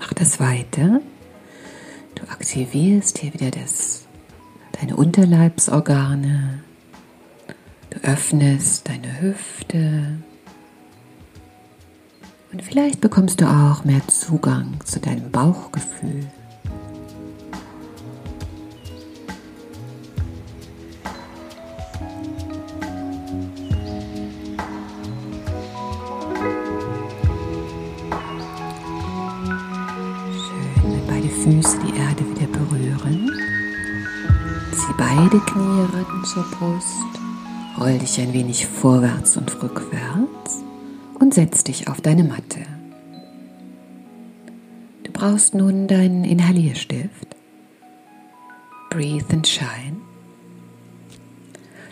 Mach 0.00 0.12
das 0.14 0.40
weiter. 0.40 1.00
Aktivierst 2.50 3.18
hier 3.18 3.32
wieder 3.32 3.52
das, 3.52 4.08
deine 4.72 4.96
Unterleibsorgane, 4.96 6.64
Du 7.90 8.00
öffnest 8.02 8.88
deine 8.88 9.20
Hüfte 9.20 10.18
und 12.50 12.60
vielleicht 12.60 13.00
bekommst 13.00 13.40
du 13.40 13.44
auch 13.44 13.84
mehr 13.84 14.04
Zugang 14.08 14.80
zu 14.84 14.98
deinem 14.98 15.30
Bauchgefühl. 15.30 16.26
Zur 36.32 36.44
Brust. 36.44 37.20
Roll 37.78 37.98
dich 37.98 38.20
ein 38.20 38.32
wenig 38.32 38.66
vorwärts 38.66 39.36
und 39.36 39.62
rückwärts 39.62 40.62
und 41.18 41.34
setz 41.34 41.64
dich 41.64 41.88
auf 41.88 42.00
deine 42.00 42.22
Matte. 42.22 42.60
Du 45.02 45.10
brauchst 45.12 45.54
nun 45.54 45.88
deinen 45.88 46.24
Inhalierstift. 46.24 47.26
Breathe 48.90 49.26
and 49.32 49.46
Shine. 49.46 49.96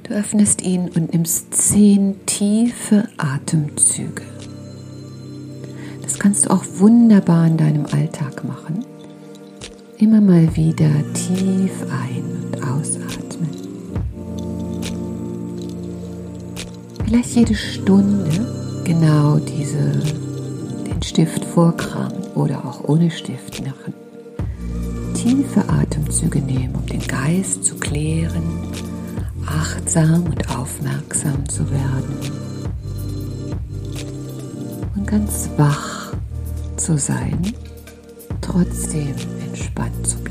Du 0.05 0.15
öffnest 0.15 0.63
ihn 0.63 0.89
und 0.89 1.13
nimmst 1.13 1.55
zehn 1.55 2.25
tiefe 2.27 3.09
Atemzüge. 3.17 4.23
Das 6.03 6.19
kannst 6.19 6.47
du 6.47 6.51
auch 6.51 6.65
wunderbar 6.77 7.47
in 7.47 7.57
deinem 7.57 7.87
Alltag 7.87 8.45
machen. 8.45 8.85
Immer 9.99 10.21
mal 10.21 10.55
wieder 10.55 10.91
tief 11.13 11.73
ein- 11.91 12.53
und 12.53 12.63
ausatmen. 12.63 13.28
Vielleicht 17.09 17.37
jede 17.37 17.55
Stunde 17.55 18.83
genau 18.85 19.39
diese, 19.39 19.93
den 20.87 21.03
Stift 21.03 21.43
vorkramen 21.43 22.23
oder 22.35 22.63
auch 22.67 22.87
ohne 22.87 23.11
Stift 23.11 23.65
machen. 23.65 23.95
Tiefe 25.15 25.67
Atemzüge 25.71 26.41
nehmen, 26.43 26.75
um 26.75 26.85
den 26.85 27.01
Geist 27.01 27.65
zu 27.65 27.77
klären, 27.77 28.43
achtsam 29.47 30.25
und 30.25 30.55
aufmerksam 30.55 31.49
zu 31.49 31.71
werden 31.71 32.15
und 34.95 35.07
ganz 35.07 35.49
wach 35.57 36.13
zu 36.77 36.99
sein, 36.99 37.41
trotzdem 38.43 39.15
entspannt 39.47 40.07
zu 40.07 40.19
bleiben. 40.19 40.28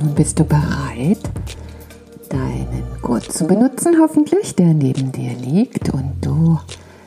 Nun 0.00 0.14
bist 0.14 0.38
du 0.38 0.44
bereit, 0.44 1.18
deinen 2.28 2.84
Gurt 3.02 3.32
zu 3.32 3.46
benutzen, 3.46 3.96
hoffentlich, 4.00 4.54
der 4.54 4.72
neben 4.74 5.12
dir 5.12 5.34
liegt 5.34 5.92
und 5.92 6.14
du 6.20 6.58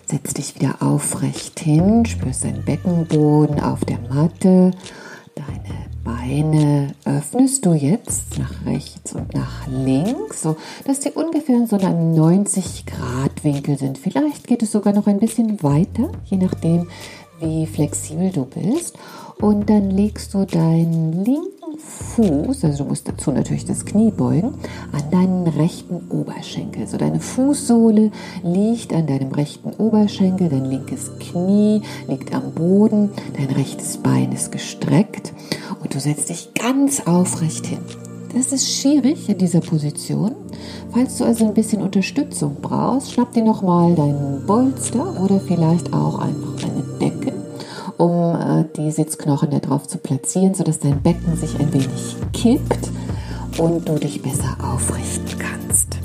setzt 0.05 0.37
dich 0.37 0.55
wieder 0.55 0.75
aufrecht 0.81 1.59
hin, 1.59 2.05
spürst 2.05 2.43
deinen 2.43 2.63
Beckenboden 2.63 3.59
auf 3.61 3.83
der 3.85 3.99
Matte, 4.13 4.71
deine 5.35 5.93
Beine 6.03 6.93
öffnest 7.05 7.65
du 7.65 7.73
jetzt 7.73 8.37
nach 8.37 8.65
rechts 8.65 9.13
und 9.13 9.33
nach 9.33 9.67
links, 9.67 10.41
so 10.41 10.57
dass 10.85 10.99
die 10.99 11.11
ungefähr 11.11 11.55
in 11.55 11.67
so 11.67 11.77
einem 11.77 12.13
90 12.13 12.85
Grad 12.85 13.43
Winkel 13.43 13.77
sind. 13.77 13.97
Vielleicht 13.97 14.45
geht 14.47 14.61
es 14.63 14.73
sogar 14.73 14.93
noch 14.93 15.07
ein 15.07 15.19
bisschen 15.19 15.63
weiter, 15.63 16.11
je 16.25 16.37
nachdem, 16.37 16.89
wie 17.39 17.65
flexibel 17.65 18.31
du 18.31 18.45
bist. 18.45 18.97
Und 19.39 19.69
dann 19.69 19.89
legst 19.89 20.33
du 20.33 20.45
deinen 20.45 21.23
linken 21.23 21.52
Fuß, 22.15 22.63
also 22.63 22.83
du 22.83 22.89
musst 22.89 23.07
dazu 23.07 23.31
natürlich 23.31 23.65
das 23.65 23.85
Knie 23.85 24.11
beugen, 24.11 24.53
an 24.91 25.11
deinen 25.11 25.47
rechten 25.47 26.01
Oberschenkel. 26.09 26.87
So 26.87 26.97
deine 26.97 27.19
Fußsohle 27.19 28.11
liegt 28.43 28.93
an 28.93 29.07
deinem 29.07 29.31
rechten 29.31 29.71
Oberschenkel, 29.71 30.49
dein 30.49 30.65
linkes 30.65 31.11
Knie 31.19 31.81
liegt 32.07 32.33
am 32.33 32.51
Boden, 32.51 33.09
dein 33.37 33.49
rechtes 33.55 33.97
Bein 33.97 34.31
ist 34.31 34.51
gestreckt 34.51 35.33
und 35.81 35.93
du 35.93 35.99
setzt 35.99 36.29
dich 36.29 36.53
ganz 36.53 37.01
aufrecht 37.01 37.65
hin. 37.65 37.79
Das 38.35 38.51
ist 38.51 38.71
schwierig 38.71 39.29
in 39.29 39.37
dieser 39.37 39.61
Position. 39.61 40.35
Falls 40.91 41.17
du 41.17 41.23
also 41.23 41.45
ein 41.45 41.53
bisschen 41.53 41.81
Unterstützung 41.81 42.57
brauchst, 42.61 43.13
schnapp 43.13 43.31
dir 43.33 43.43
nochmal 43.43 43.93
deinen 43.93 44.43
Bolster 44.47 45.21
oder 45.21 45.39
vielleicht 45.39 45.93
auch 45.93 46.19
einfach 46.19 46.63
eine 46.63 46.92
um 47.97 48.35
äh, 48.35 48.65
die 48.75 48.91
Sitzknochen 48.91 49.49
darauf 49.61 49.87
zu 49.87 49.97
platzieren, 49.97 50.53
sodass 50.53 50.79
dein 50.79 51.01
Becken 51.01 51.35
sich 51.35 51.59
ein 51.59 51.71
wenig 51.73 52.15
kippt 52.33 52.89
und 53.57 53.87
du 53.87 53.95
dich 53.95 54.21
besser 54.21 54.57
aufrichten 54.61 55.39
kannst. 55.39 55.97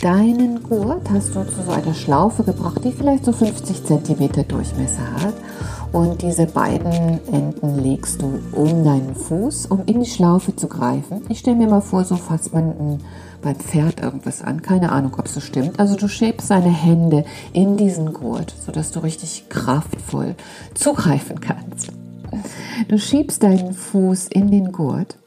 Deinen 0.00 0.62
Gurt 0.62 1.10
hast 1.10 1.34
du 1.34 1.44
zu 1.44 1.62
so 1.66 1.72
einer 1.72 1.94
Schlaufe 1.94 2.44
gebracht, 2.44 2.84
die 2.84 2.92
vielleicht 2.92 3.24
so 3.24 3.32
50 3.32 3.84
cm 3.84 4.46
Durchmesser 4.46 5.12
hat. 5.20 5.34
Und 5.92 6.22
diese 6.22 6.46
beiden 6.46 7.20
Enden 7.32 7.82
legst 7.82 8.20
du 8.20 8.40
um 8.52 8.84
deinen 8.84 9.14
Fuß, 9.14 9.66
um 9.66 9.82
in 9.86 10.00
die 10.00 10.10
Schlaufe 10.10 10.54
zu 10.54 10.68
greifen. 10.68 11.22
Ich 11.28 11.38
stelle 11.38 11.56
mir 11.56 11.68
mal 11.68 11.80
vor, 11.80 12.04
so 12.04 12.16
fasst 12.16 12.52
man 12.52 12.70
ein 12.70 13.00
beim 13.40 13.56
Pferd 13.56 14.00
irgendwas 14.00 14.42
an. 14.42 14.62
Keine 14.62 14.90
Ahnung, 14.90 15.14
ob 15.18 15.26
es 15.26 15.34
so 15.34 15.40
stimmt. 15.40 15.78
Also 15.78 15.96
du 15.96 16.08
schiebst 16.08 16.50
deine 16.50 16.70
Hände 16.70 17.24
in 17.52 17.76
diesen 17.76 18.12
Gurt, 18.12 18.52
sodass 18.64 18.90
du 18.90 19.00
richtig 19.00 19.48
kraftvoll 19.48 20.34
zugreifen 20.74 21.40
kannst. 21.40 21.92
Du 22.88 22.98
schiebst 22.98 23.42
deinen 23.42 23.72
Fuß 23.72 24.28
in 24.28 24.50
den 24.50 24.72
Gurt 24.72 25.18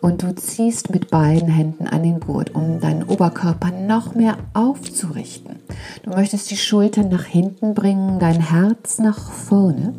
und 0.00 0.22
du 0.22 0.34
ziehst 0.34 0.90
mit 0.90 1.10
beiden 1.10 1.48
Händen 1.48 1.86
an 1.86 2.02
den 2.02 2.20
Gurt, 2.20 2.54
um 2.54 2.80
deinen 2.80 3.02
Oberkörper 3.04 3.70
noch 3.70 4.14
mehr 4.14 4.36
aufzurichten. 4.54 5.56
Du 6.02 6.10
möchtest 6.10 6.50
die 6.50 6.56
Schultern 6.56 7.08
nach 7.08 7.24
hinten 7.24 7.74
bringen, 7.74 8.18
dein 8.18 8.40
Herz 8.40 8.98
nach 8.98 9.30
vorne 9.30 9.94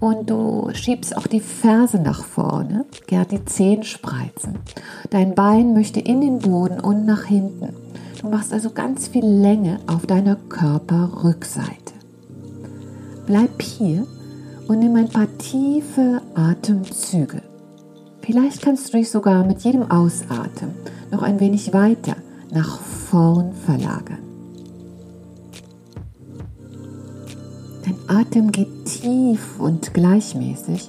und 0.00 0.30
du 0.30 0.70
schiebst 0.72 1.16
auch 1.16 1.26
die 1.26 1.40
Ferse 1.40 1.98
nach 1.98 2.24
vorne, 2.24 2.86
gern 3.06 3.28
die 3.30 3.44
Zehen 3.44 3.82
spreizen. 3.82 4.58
Dein 5.10 5.34
Bein 5.34 5.74
möchte 5.74 6.00
in 6.00 6.20
den 6.20 6.38
Boden 6.38 6.80
und 6.80 7.04
nach 7.04 7.24
hinten. 7.24 7.74
Du 8.20 8.28
machst 8.28 8.52
also 8.52 8.70
ganz 8.70 9.08
viel 9.08 9.24
Länge 9.24 9.78
auf 9.86 10.06
deiner 10.06 10.36
Körperrückseite. 10.36 11.94
Bleib 13.26 13.62
hier 13.62 14.06
und 14.70 14.78
nimm 14.78 14.94
ein 14.94 15.08
paar 15.08 15.26
tiefe 15.36 16.22
Atemzüge. 16.36 17.42
Vielleicht 18.22 18.62
kannst 18.62 18.86
du 18.86 18.98
dich 18.98 19.10
sogar 19.10 19.44
mit 19.44 19.62
jedem 19.62 19.90
Ausatmen 19.90 20.70
noch 21.10 21.22
ein 21.24 21.40
wenig 21.40 21.72
weiter 21.72 22.14
nach 22.52 22.80
vorn 22.80 23.52
verlagern. 23.52 24.20
Dein 27.84 27.96
Atem 28.06 28.52
geht 28.52 28.84
tief 28.84 29.58
und 29.58 29.92
gleichmäßig 29.92 30.88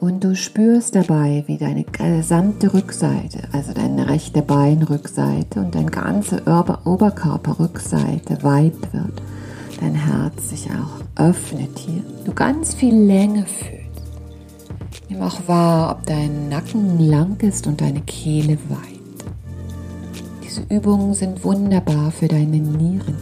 und 0.00 0.24
du 0.24 0.34
spürst 0.34 0.96
dabei, 0.96 1.44
wie 1.46 1.58
deine 1.58 1.84
gesamte 1.84 2.74
Rückseite, 2.74 3.44
also 3.52 3.72
deine 3.72 4.08
rechte 4.08 4.42
Beinrückseite 4.42 5.60
und 5.60 5.76
deine 5.76 5.92
ganze 5.92 6.42
Oberkörperrückseite 6.84 8.42
weit 8.42 8.92
wird. 8.92 9.22
Dein 9.82 9.96
Herz 9.96 10.50
sich 10.50 10.68
auch 10.70 11.20
öffnet 11.20 11.76
hier. 11.76 12.04
Du 12.24 12.32
ganz 12.32 12.72
viel 12.72 12.94
Länge 12.94 13.44
fühlst. 13.44 14.02
Nimm 15.08 15.20
auch 15.22 15.48
wahr, 15.48 15.90
ob 15.90 16.06
dein 16.06 16.48
Nacken 16.48 17.00
lang 17.00 17.40
ist 17.40 17.66
und 17.66 17.80
deine 17.80 18.00
Kehle 18.02 18.58
weit. 18.68 19.32
Diese 20.44 20.62
Übungen 20.72 21.14
sind 21.14 21.42
wunderbar 21.42 22.12
für 22.12 22.28
deine 22.28 22.58
Nieren. 22.58 23.16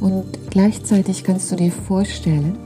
Und 0.00 0.50
gleichzeitig 0.50 1.22
kannst 1.22 1.52
du 1.52 1.56
dir 1.56 1.70
vorstellen, 1.70 2.58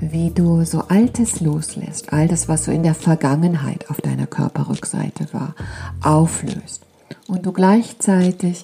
wie 0.00 0.30
du 0.30 0.64
so 0.64 0.80
Altes 0.88 1.40
loslässt, 1.40 2.10
all 2.14 2.26
das, 2.26 2.48
was 2.48 2.64
so 2.64 2.72
in 2.72 2.84
der 2.84 2.94
Vergangenheit 2.94 3.90
auf 3.90 4.00
deiner 4.00 4.26
Körperrückseite 4.26 5.26
war, 5.32 5.54
auflöst. 6.02 6.86
Und 7.26 7.46
du 7.46 7.52
gleichzeitig 7.52 8.62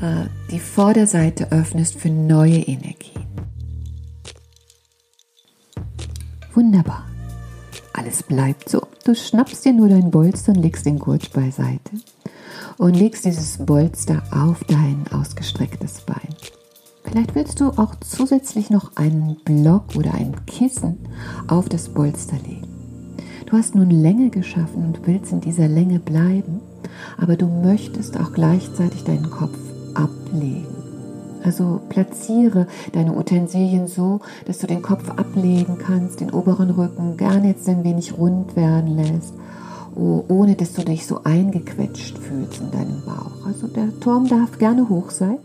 äh, 0.00 0.26
die 0.50 0.60
Vorderseite 0.60 1.50
öffnest 1.50 1.98
für 1.98 2.10
neue 2.10 2.58
Energien. 2.58 3.24
Wunderbar. 6.54 7.04
Alles 7.92 8.22
bleibt 8.22 8.68
so. 8.68 8.86
Du 9.04 9.14
schnappst 9.14 9.64
dir 9.64 9.72
nur 9.72 9.88
dein 9.88 10.10
Bolster 10.10 10.52
und 10.52 10.62
legst 10.62 10.86
den 10.86 10.98
Gurt 10.98 11.32
beiseite 11.32 11.92
und 12.78 12.94
legst 12.94 13.24
dieses 13.24 13.58
Bolster 13.58 14.22
auf 14.30 14.64
dein 14.64 15.04
ausgestrecktes 15.12 16.02
Bein. 16.02 16.34
Vielleicht 17.04 17.34
willst 17.34 17.60
du 17.60 17.70
auch 17.70 17.94
zusätzlich 18.00 18.70
noch 18.70 18.96
einen 18.96 19.36
Block 19.44 19.94
oder 19.96 20.14
ein 20.14 20.34
Kissen 20.46 20.98
auf 21.46 21.68
das 21.68 21.88
Bolster 21.88 22.36
legen. 22.46 22.66
Du 23.46 23.56
hast 23.56 23.74
nun 23.74 23.90
Länge 23.90 24.30
geschaffen 24.30 24.84
und 24.84 25.06
willst 25.06 25.30
in 25.30 25.40
dieser 25.40 25.68
Länge 25.68 26.00
bleiben, 26.00 26.60
aber 27.18 27.36
du 27.36 27.46
möchtest 27.46 28.18
auch 28.18 28.32
gleichzeitig 28.32 29.04
deinen 29.04 29.30
Kopf 29.30 29.58
ablegen. 29.94 30.66
Also 31.42 31.80
platziere 31.88 32.66
deine 32.92 33.16
Utensilien 33.16 33.86
so, 33.86 34.20
dass 34.46 34.58
du 34.58 34.66
den 34.66 34.82
Kopf 34.82 35.08
ablegen 35.10 35.78
kannst, 35.78 36.20
den 36.20 36.32
oberen 36.32 36.70
Rücken 36.70 37.16
gerne 37.16 37.48
jetzt 37.48 37.68
ein 37.68 37.84
wenig 37.84 38.18
rund 38.18 38.56
werden 38.56 38.96
lässt, 38.96 39.32
ohne 39.94 40.56
dass 40.56 40.72
du 40.72 40.82
dich 40.82 41.06
so 41.06 41.22
eingequetscht 41.22 42.18
fühlst 42.18 42.60
in 42.60 42.70
deinem 42.72 43.02
Bauch. 43.06 43.46
Also 43.46 43.68
der 43.68 43.98
Turm 44.00 44.26
darf 44.26 44.58
gerne 44.58 44.88
hoch 44.88 45.10
sein 45.10 45.38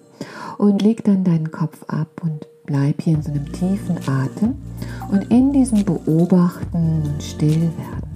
und 0.57 0.81
leg 0.81 1.03
dann 1.03 1.23
deinen 1.23 1.51
Kopf 1.51 1.83
ab 1.87 2.07
und 2.23 2.47
bleib 2.65 3.01
hier 3.01 3.15
in 3.15 3.21
so 3.21 3.31
einem 3.31 3.51
tiefen 3.51 3.97
Atem 4.07 4.55
und 5.11 5.29
in 5.31 5.53
diesem 5.53 5.85
Beobachten 5.85 7.03
und 7.05 7.21
Stillwerden. 7.21 8.10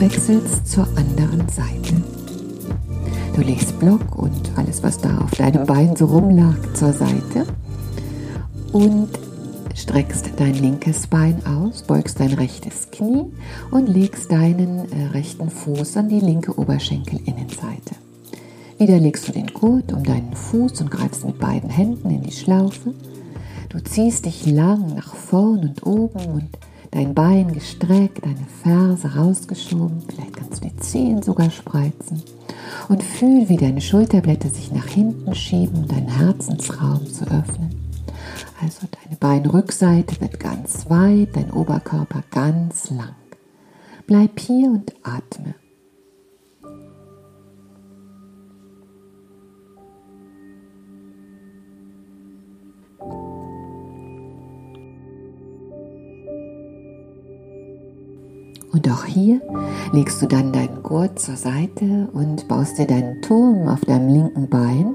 Wechselst 0.00 0.68
zur 0.68 0.86
anderen 0.96 1.48
Seite. 1.48 2.02
Du 3.34 3.40
legst 3.42 3.78
Block 3.78 4.16
und 4.16 4.50
alles, 4.56 4.82
was 4.82 4.98
da 4.98 5.18
auf 5.18 5.30
deinem 5.32 5.66
Bein 5.66 5.96
so 5.96 6.06
rumlag, 6.06 6.56
zur 6.74 6.92
Seite 6.92 7.46
und 8.72 9.08
streckst 9.74 10.30
dein 10.36 10.54
linkes 10.54 11.06
Bein 11.06 11.44
aus, 11.46 11.82
beugst 11.82 12.20
dein 12.20 12.32
rechtes 12.32 12.90
Knie 12.90 13.26
und 13.70 13.88
legst 13.88 14.30
deinen 14.30 14.90
äh, 14.90 15.06
rechten 15.12 15.50
Fuß 15.50 15.96
an 15.96 16.08
die 16.08 16.20
linke 16.20 16.58
Oberschenkelinnenseite. 16.58 17.94
Wieder 18.78 18.98
legst 18.98 19.26
du 19.26 19.32
den 19.32 19.48
Gurt 19.48 19.92
um 19.92 20.04
deinen 20.04 20.34
Fuß 20.34 20.80
und 20.80 20.90
greifst 20.90 21.24
mit 21.24 21.38
beiden 21.38 21.70
Händen 21.70 22.10
in 22.10 22.22
die 22.22 22.32
Schlaufe. 22.32 22.94
Du 23.68 23.80
ziehst 23.80 24.24
dich 24.24 24.46
lang 24.46 24.94
nach 24.94 25.14
vorn 25.14 25.60
und 25.60 25.86
oben 25.86 26.26
und 26.26 26.48
dein 26.90 27.14
Bein 27.14 27.52
gestreckt, 27.52 28.24
deine 28.24 28.46
Ferse 28.62 29.14
rausgeschoben, 29.14 30.02
vielleicht 30.08 30.36
kannst 30.36 30.64
du 30.64 30.68
die 30.68 30.76
Zehen 30.76 31.22
sogar 31.22 31.50
spreizen 31.50 32.22
und 32.88 33.02
fühl, 33.02 33.48
wie 33.48 33.56
deine 33.56 33.80
Schulterblätter 33.80 34.48
sich 34.48 34.72
nach 34.72 34.86
hinten 34.86 35.34
schieben, 35.34 35.82
um 35.82 35.88
deinen 35.88 36.08
Herzensraum 36.08 37.06
zu 37.06 37.24
öffnen. 37.24 37.74
Also 38.60 38.86
deine 39.04 39.16
Beinrückseite 39.16 40.20
wird 40.20 40.40
ganz 40.40 40.88
weit, 40.90 41.36
dein 41.36 41.50
Oberkörper 41.52 42.24
ganz 42.30 42.90
lang. 42.90 43.14
Bleib 44.06 44.40
hier 44.40 44.70
und 44.70 44.92
atme. 45.02 45.54
Und 58.72 58.90
auch 58.90 59.04
hier 59.04 59.40
legst 59.92 60.20
du 60.20 60.26
dann 60.26 60.52
deinen 60.52 60.82
Gurt 60.82 61.18
zur 61.18 61.36
Seite 61.36 62.08
und 62.12 62.48
baust 62.48 62.78
dir 62.78 62.86
deinen 62.86 63.22
Turm 63.22 63.66
auf 63.68 63.80
deinem 63.80 64.08
linken 64.08 64.48
Bein, 64.48 64.94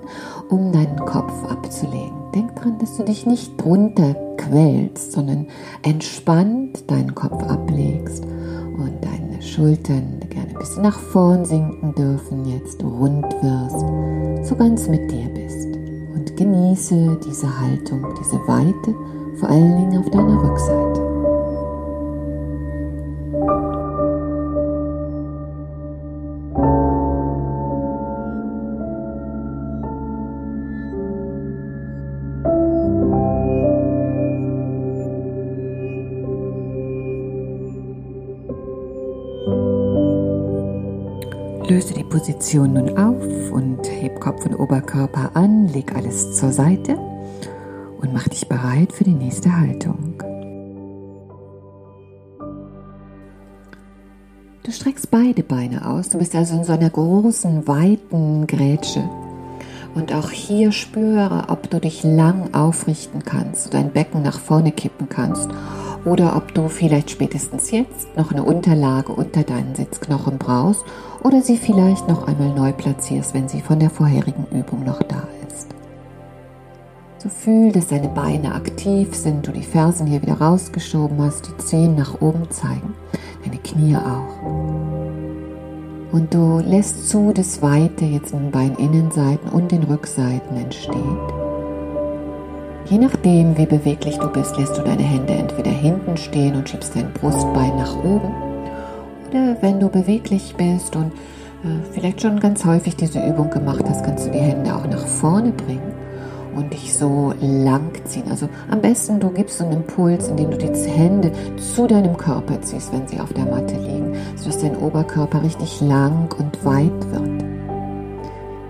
um 0.49 0.71
deinen 0.71 0.97
Kopf 0.97 1.33
abzulegen. 1.49 2.13
Denk 2.35 2.55
dran, 2.55 2.77
dass 2.79 2.97
du 2.97 3.03
dich 3.03 3.25
nicht 3.25 3.59
drunter 3.59 4.15
quälst, 4.37 5.11
sondern 5.13 5.47
entspannt 5.81 6.89
deinen 6.89 7.15
Kopf 7.15 7.41
ablegst 7.43 8.23
und 8.23 8.93
deine 9.01 9.41
Schultern 9.41 10.19
gerne 10.29 10.49
ein 10.49 10.59
bisschen 10.59 10.83
nach 10.83 10.99
vorn 10.99 11.45
sinken 11.45 11.95
dürfen, 11.95 12.45
jetzt 12.45 12.83
rund 12.83 13.25
wirst, 13.41 14.47
so 14.47 14.55
ganz 14.55 14.87
mit 14.87 15.11
dir 15.11 15.29
bist. 15.33 15.67
Und 16.13 16.35
genieße 16.37 17.19
diese 17.25 17.59
Haltung, 17.59 18.05
diese 18.19 18.37
Weite, 18.47 18.95
vor 19.35 19.49
allen 19.49 19.77
Dingen 19.77 19.99
auf 19.99 20.09
deiner 20.11 20.41
Rückseite. 20.43 21.12
Position 42.23 42.71
nun 42.71 42.97
auf 42.97 43.51
und 43.51 43.85
heb 43.85 44.21
Kopf 44.21 44.45
und 44.45 44.55
Oberkörper 44.55 45.31
an, 45.33 45.67
leg 45.67 45.93
alles 45.93 46.37
zur 46.37 46.53
Seite 46.53 46.97
und 47.99 48.13
mach 48.13 48.29
dich 48.29 48.47
bereit 48.47 48.93
für 48.93 49.03
die 49.03 49.11
nächste 49.11 49.53
Haltung. 49.53 50.23
Du 54.63 54.71
streckst 54.71 55.11
beide 55.11 55.43
Beine 55.43 55.85
aus, 55.85 56.07
du 56.07 56.17
bist 56.17 56.33
also 56.33 56.55
in 56.55 56.63
so 56.63 56.71
einer 56.71 56.89
großen, 56.89 57.67
weiten 57.67 58.47
Grätsche. 58.47 59.03
Und 59.93 60.13
auch 60.13 60.31
hier 60.31 60.71
spüre, 60.71 61.47
ob 61.49 61.69
du 61.69 61.81
dich 61.81 62.05
lang 62.05 62.53
aufrichten 62.53 63.25
kannst, 63.25 63.73
dein 63.73 63.91
Becken 63.91 64.21
nach 64.21 64.39
vorne 64.39 64.71
kippen 64.71 65.09
kannst 65.09 65.49
oder 66.05 66.35
ob 66.35 66.53
du 66.53 66.67
vielleicht 66.67 67.11
spätestens 67.11 67.71
jetzt 67.71 68.15
noch 68.17 68.31
eine 68.31 68.43
Unterlage 68.43 69.11
unter 69.13 69.43
deinen 69.43 69.75
Sitzknochen 69.75 70.37
brauchst 70.37 70.83
oder 71.23 71.41
sie 71.41 71.57
vielleicht 71.57 72.07
noch 72.07 72.27
einmal 72.27 72.53
neu 72.53 72.73
platzierst, 72.73 73.33
wenn 73.33 73.47
sie 73.47 73.61
von 73.61 73.79
der 73.79 73.89
vorherigen 73.89 74.45
Übung 74.51 74.83
noch 74.83 75.01
da 75.03 75.27
ist. 75.47 75.67
So 77.17 77.29
fühl, 77.29 77.71
dass 77.71 77.87
deine 77.87 78.09
Beine 78.09 78.53
aktiv 78.53 79.15
sind, 79.15 79.47
du 79.47 79.51
die 79.51 79.63
Fersen 79.63 80.07
hier 80.07 80.21
wieder 80.21 80.41
rausgeschoben 80.41 81.21
hast, 81.21 81.47
die 81.47 81.57
Zehen 81.63 81.95
nach 81.95 82.19
oben 82.21 82.51
zeigen, 82.51 82.93
deine 83.45 83.59
Knie 83.59 83.95
auch. 83.95 84.43
Und 86.11 86.33
du 86.33 86.59
lässt 86.59 87.09
zu, 87.09 87.31
dass 87.33 87.61
Weite 87.61 88.05
jetzt 88.05 88.33
in 88.33 88.39
den 88.39 88.51
Beininnenseiten 88.51 89.49
und 89.49 89.71
den 89.71 89.83
Rückseiten 89.83 90.57
entsteht. 90.57 91.42
Je 92.85 92.97
nachdem, 92.97 93.57
wie 93.57 93.65
beweglich 93.65 94.17
du 94.17 94.27
bist, 94.27 94.57
lässt 94.57 94.77
du 94.77 94.81
deine 94.81 95.03
Hände 95.03 95.33
entweder 95.33 95.71
hinten 95.71 96.17
stehen 96.17 96.55
und 96.55 96.67
schiebst 96.67 96.95
dein 96.95 97.11
Brustbein 97.13 97.75
nach 97.77 97.95
oben. 98.03 98.33
Oder 99.29 99.57
wenn 99.61 99.79
du 99.79 99.87
beweglich 99.87 100.53
bist 100.57 100.95
und 100.95 101.13
äh, 101.63 101.79
vielleicht 101.91 102.21
schon 102.21 102.39
ganz 102.39 102.65
häufig 102.65 102.95
diese 102.95 103.25
Übung 103.25 103.49
gemacht 103.49 103.83
hast, 103.87 104.03
kannst 104.03 104.27
du 104.27 104.31
die 104.31 104.39
Hände 104.39 104.75
auch 104.75 104.85
nach 104.85 105.05
vorne 105.05 105.51
bringen 105.51 105.93
und 106.55 106.73
dich 106.73 106.93
so 106.93 107.33
lang 107.41 107.91
ziehen. 108.03 108.29
Also 108.29 108.49
am 108.69 108.81
besten 108.81 109.19
du 109.19 109.29
gibst 109.29 109.61
einen 109.61 109.71
Impuls, 109.71 110.27
indem 110.27 110.51
du 110.51 110.57
die 110.57 110.89
Hände 110.89 111.31
zu 111.57 111.87
deinem 111.87 112.17
Körper 112.17 112.61
ziehst, 112.61 112.91
wenn 112.91 113.07
sie 113.07 113.19
auf 113.19 113.31
der 113.33 113.45
Matte 113.45 113.75
liegen, 113.75 114.13
sodass 114.35 114.59
dein 114.59 114.75
Oberkörper 114.75 115.41
richtig 115.41 115.79
lang 115.81 116.29
und 116.37 116.65
weit 116.65 117.11
wird. 117.11 117.52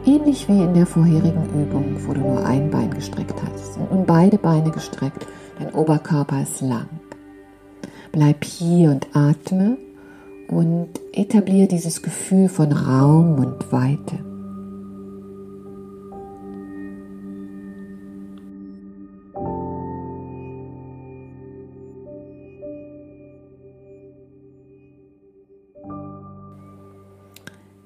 Ähnlich 0.06 0.50
wie 0.50 0.62
in 0.62 0.74
der 0.74 0.86
vorherigen 0.86 1.46
Übung, 1.46 1.96
wo 2.06 2.14
du 2.14 2.20
nur 2.20 2.46
ein 2.46 2.70
Bein 2.70 2.92
gestreckt 2.92 3.36
hast. 3.42 3.76
Sind 3.76 3.90
nun 3.90 4.06
beide 4.06 4.38
Beine 4.38 4.70
gestreckt, 4.70 5.26
dein 5.58 5.74
Oberkörper 5.74 6.42
ist 6.42 6.60
lang. 6.60 6.90
Bleib 8.12 8.44
hier 8.44 8.92
und 8.92 9.08
atme 9.14 9.78
und 10.50 10.90
etabliere 11.14 11.68
dieses 11.68 12.02
Gefühl 12.02 12.50
von 12.50 12.74
Raum 12.74 13.36
und 13.36 13.72
Weite. 13.72 14.33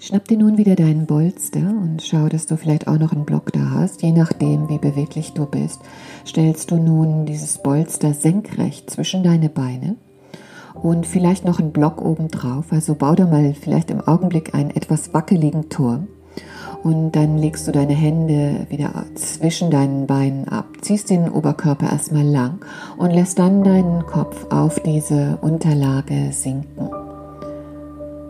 Schnapp 0.08 0.26
dir 0.26 0.38
nun 0.38 0.58
wieder 0.58 0.78
deinen 0.78 1.06
Bolster 1.06 1.60
und 1.60 2.02
schau, 2.02 2.30
dass 2.30 2.46
du 2.46 2.56
vielleicht 2.56 2.88
auch 2.88 2.98
noch 2.98 3.12
einen 3.12 3.26
Block 3.26 3.52
da 3.52 3.72
hast. 3.72 4.04
Je 4.04 4.14
nachdem, 4.14 4.70
wie 4.70 4.78
beweglich 4.78 5.34
du 5.34 5.46
bist, 5.46 5.82
stellst 6.26 6.72
du 6.72 6.78
nun 6.78 7.26
dieses 7.26 7.58
Bolster 7.58 8.14
senkrecht 8.14 8.90
zwischen 8.90 9.22
deine 9.22 9.50
Beine 9.50 9.98
und 10.82 11.06
vielleicht 11.06 11.44
noch 11.44 11.60
einen 11.60 11.74
Block 11.74 12.02
oben 12.02 12.30
drauf. 12.30 12.68
Also 12.70 12.96
bau 12.96 13.16
da 13.16 13.26
mal 13.26 13.54
vielleicht 13.54 13.92
im 13.92 14.00
Augenblick 14.00 14.56
einen 14.56 14.70
etwas 14.70 15.14
wackeligen 15.14 15.68
Turm. 15.68 16.08
Und 16.84 17.12
dann 17.12 17.38
legst 17.38 17.68
du 17.68 17.74
deine 17.74 17.94
Hände 17.94 18.66
wieder 18.70 19.04
zwischen 19.16 19.72
deinen 19.72 20.08
Beinen 20.08 20.48
ab, 20.48 20.68
ziehst 20.80 21.10
den 21.10 21.30
Oberkörper 21.30 21.92
erstmal 21.92 22.24
lang 22.24 22.60
und 22.96 23.12
lässt 23.12 23.40
dann 23.40 23.62
deinen 23.62 24.06
Kopf 24.06 24.46
auf 24.52 24.80
diese 24.80 25.38
Unterlage 25.42 26.32
sinken. 26.32 27.07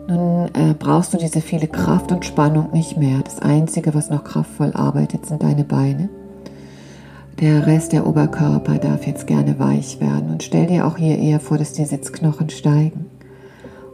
Nun 0.08 0.48
äh, 0.54 0.74
brauchst 0.78 1.12
du 1.12 1.18
diese 1.18 1.42
viele 1.42 1.68
Kraft 1.68 2.12
und 2.12 2.24
Spannung 2.24 2.72
nicht 2.72 2.96
mehr. 2.96 3.20
Das 3.22 3.40
Einzige, 3.40 3.94
was 3.94 4.08
noch 4.08 4.24
kraftvoll 4.24 4.72
arbeitet, 4.72 5.26
sind 5.26 5.42
deine 5.42 5.64
Beine. 5.64 6.08
Der 7.40 7.66
Rest 7.66 7.92
der 7.92 8.06
Oberkörper 8.06 8.78
darf 8.78 9.06
jetzt 9.06 9.26
gerne 9.26 9.58
weich 9.58 10.00
werden 10.00 10.30
und 10.30 10.42
stell 10.42 10.66
dir 10.66 10.86
auch 10.86 10.96
hier 10.96 11.18
eher 11.18 11.40
vor, 11.40 11.58
dass 11.58 11.74
die 11.74 11.84
Sitzknochen 11.84 12.48
steigen 12.48 13.04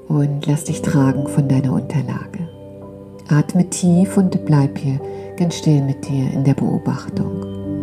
und 0.06 0.46
lass 0.46 0.64
dich 0.64 0.82
tragen 0.82 1.26
von 1.26 1.48
deiner 1.48 1.72
Unterlage. 1.72 2.48
Atme 3.28 3.68
tief 3.68 4.16
und 4.16 4.44
bleib 4.44 4.78
hier 4.78 5.00
ganz 5.36 5.56
still 5.56 5.82
mit 5.82 6.08
dir 6.08 6.32
in 6.32 6.44
der 6.44 6.54
Beobachtung. 6.54 7.73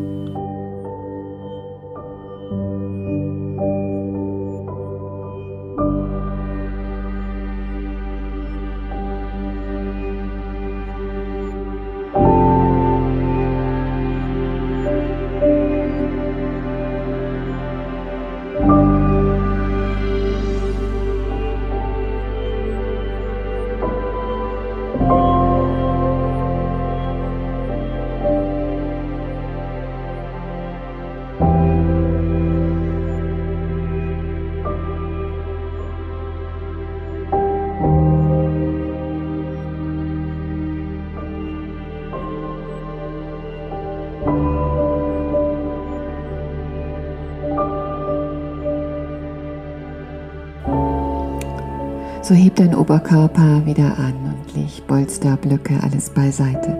So 52.31 52.37
heb 52.37 52.55
deinen 52.55 52.75
Oberkörper 52.75 53.65
wieder 53.65 53.97
an 53.97 54.13
und 54.23 54.55
leg 54.55 54.87
Bolster, 54.87 55.35
Blöcke, 55.35 55.77
alles 55.83 56.09
beiseite. 56.09 56.77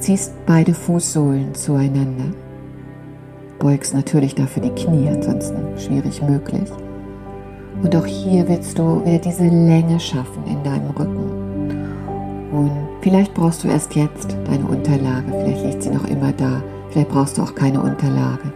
ziehst 0.00 0.34
beide 0.44 0.74
Fußsohlen 0.74 1.54
zueinander. 1.54 2.26
Beugst 3.58 3.94
natürlich 3.94 4.34
dafür 4.34 4.64
die 4.64 4.82
Knie, 4.82 5.08
ansonsten 5.08 5.56
schwierig 5.78 6.20
möglich. 6.20 6.68
Und 7.82 7.96
auch 7.96 8.04
hier 8.04 8.46
willst 8.46 8.78
du 8.78 9.02
wieder 9.06 9.16
diese 9.16 9.44
Länge 9.44 9.98
schaffen 9.98 10.44
in 10.46 10.62
deinem 10.62 10.90
Rücken. 10.90 12.50
Und 12.52 12.72
vielleicht 13.00 13.32
brauchst 13.32 13.64
du 13.64 13.68
erst 13.68 13.94
jetzt 13.94 14.36
deine 14.44 14.66
Unterlage, 14.66 15.24
vielleicht 15.30 15.64
liegt 15.64 15.82
sie 15.84 15.90
noch 15.90 16.06
immer 16.06 16.32
da, 16.32 16.62
vielleicht 16.90 17.08
brauchst 17.08 17.38
du 17.38 17.42
auch 17.42 17.54
keine 17.54 17.80
Unterlage. 17.80 18.52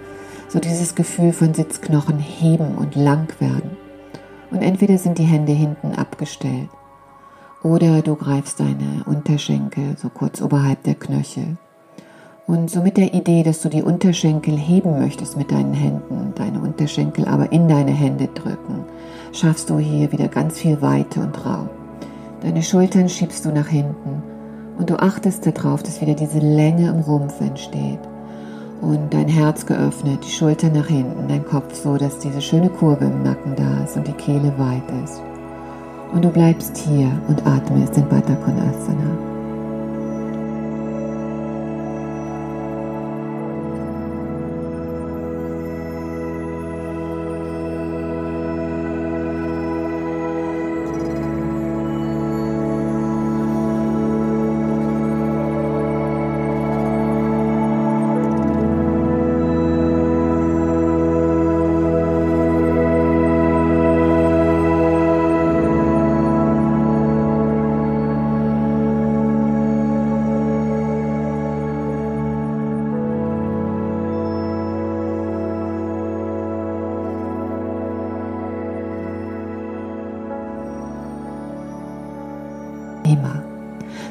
So 0.48 0.58
dieses 0.58 0.94
Gefühl 0.94 1.32
von 1.32 1.54
Sitzknochen 1.54 2.18
heben 2.18 2.74
und 2.74 2.94
lang 2.94 3.28
werden. 3.40 3.75
Und 4.56 4.62
entweder 4.62 4.96
sind 4.96 5.18
die 5.18 5.24
Hände 5.24 5.52
hinten 5.52 5.92
abgestellt 5.92 6.70
oder 7.62 8.00
du 8.00 8.14
greifst 8.14 8.58
deine 8.58 9.04
Unterschenkel 9.04 9.98
so 9.98 10.08
kurz 10.08 10.40
oberhalb 10.40 10.82
der 10.84 10.94
Knöchel. 10.94 11.58
Und 12.46 12.70
so 12.70 12.80
mit 12.80 12.96
der 12.96 13.12
Idee, 13.12 13.42
dass 13.42 13.60
du 13.60 13.68
die 13.68 13.82
Unterschenkel 13.82 14.56
heben 14.56 14.98
möchtest 14.98 15.36
mit 15.36 15.52
deinen 15.52 15.74
Händen, 15.74 16.32
deine 16.36 16.60
Unterschenkel 16.60 17.28
aber 17.28 17.52
in 17.52 17.68
deine 17.68 17.90
Hände 17.90 18.28
drücken, 18.28 18.82
schaffst 19.34 19.68
du 19.68 19.78
hier 19.78 20.10
wieder 20.10 20.28
ganz 20.28 20.58
viel 20.58 20.80
Weite 20.80 21.20
und 21.20 21.44
Raum. 21.44 21.68
Deine 22.40 22.62
Schultern 22.62 23.10
schiebst 23.10 23.44
du 23.44 23.50
nach 23.50 23.68
hinten 23.68 24.22
und 24.78 24.88
du 24.88 24.98
achtest 24.98 25.44
darauf, 25.44 25.82
dass 25.82 26.00
wieder 26.00 26.14
diese 26.14 26.38
Länge 26.38 26.88
im 26.88 27.00
Rumpf 27.00 27.42
entsteht. 27.42 28.00
Und 28.80 29.12
dein 29.12 29.28
Herz 29.28 29.64
geöffnet, 29.64 30.20
die 30.24 30.30
Schultern 30.30 30.72
nach 30.74 30.86
hinten, 30.86 31.28
dein 31.28 31.44
Kopf 31.44 31.74
so, 31.74 31.96
dass 31.96 32.18
diese 32.18 32.42
schöne 32.42 32.68
Kurve 32.68 33.06
im 33.06 33.22
Nacken 33.22 33.54
da 33.56 33.84
ist 33.84 33.96
und 33.96 34.06
die 34.06 34.12
Kehle 34.12 34.52
weit 34.58 34.82
ist. 35.04 35.22
Und 36.12 36.24
du 36.24 36.28
bleibst 36.28 36.76
hier 36.76 37.10
und 37.28 37.44
atmest 37.46 37.96
in 37.96 38.08
Baddha 38.08 38.34
Konasana. 38.36 39.35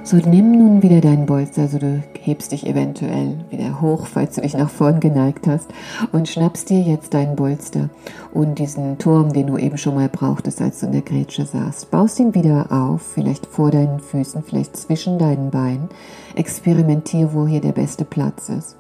So 0.05 0.17
nimm 0.17 0.51
nun 0.51 0.83
wieder 0.83 1.01
deinen 1.01 1.25
Bolster, 1.25 1.63
also 1.63 1.79
du 1.79 2.03
hebst 2.21 2.51
dich 2.51 2.67
eventuell 2.67 3.39
wieder 3.49 3.81
hoch, 3.81 4.05
falls 4.05 4.35
du 4.35 4.41
dich 4.41 4.55
nach 4.55 4.69
vorn 4.69 4.99
geneigt 4.99 5.47
hast 5.47 5.67
und 6.11 6.29
schnappst 6.29 6.69
dir 6.69 6.79
jetzt 6.79 7.15
deinen 7.15 7.35
Bolster 7.35 7.89
und 8.31 8.59
diesen 8.59 8.99
Turm, 8.99 9.33
den 9.33 9.47
du 9.47 9.57
eben 9.57 9.79
schon 9.79 9.95
mal 9.95 10.07
brauchtest, 10.07 10.61
als 10.61 10.79
du 10.79 10.85
in 10.85 10.91
der 10.91 11.01
Grätsche 11.01 11.47
saßt. 11.47 11.89
Baust 11.89 12.19
ihn 12.19 12.35
wieder 12.35 12.71
auf, 12.71 13.01
vielleicht 13.01 13.47
vor 13.47 13.71
deinen 13.71 13.99
Füßen, 13.99 14.43
vielleicht 14.43 14.77
zwischen 14.77 15.17
deinen 15.17 15.49
Beinen. 15.49 15.89
Experimentier, 16.35 17.33
wo 17.33 17.47
hier 17.47 17.61
der 17.61 17.71
beste 17.71 18.05
Platz 18.05 18.49
ist. 18.49 18.75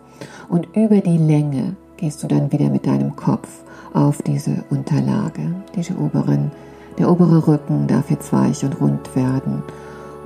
Und 0.47 0.67
über 0.75 1.01
die 1.01 1.17
Länge 1.17 1.75
gehst 1.97 2.21
du 2.21 2.27
dann 2.27 2.51
wieder 2.51 2.69
mit 2.69 2.85
deinem 2.85 3.15
Kopf 3.15 3.63
auf 3.95 4.21
diese 4.21 4.63
Unterlage. 4.69 5.55
Diese 5.75 5.97
oberen, 5.97 6.51
der 6.99 7.09
obere 7.09 7.47
Rücken 7.47 7.87
darf 7.87 8.11
jetzt 8.11 8.31
weich 8.31 8.63
und 8.63 8.79
rund 8.79 9.15
werden 9.15 9.63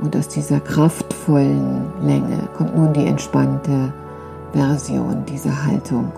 und 0.02 0.16
aus 0.16 0.28
dieser 0.28 0.60
kraftvollen 0.60 1.86
Länge 2.02 2.48
kommt 2.58 2.76
nun 2.76 2.94
die 2.94 3.06
entspannte 3.06 3.94
Version 4.54 5.26
dieser 5.26 5.66
Haltung. 5.66 6.12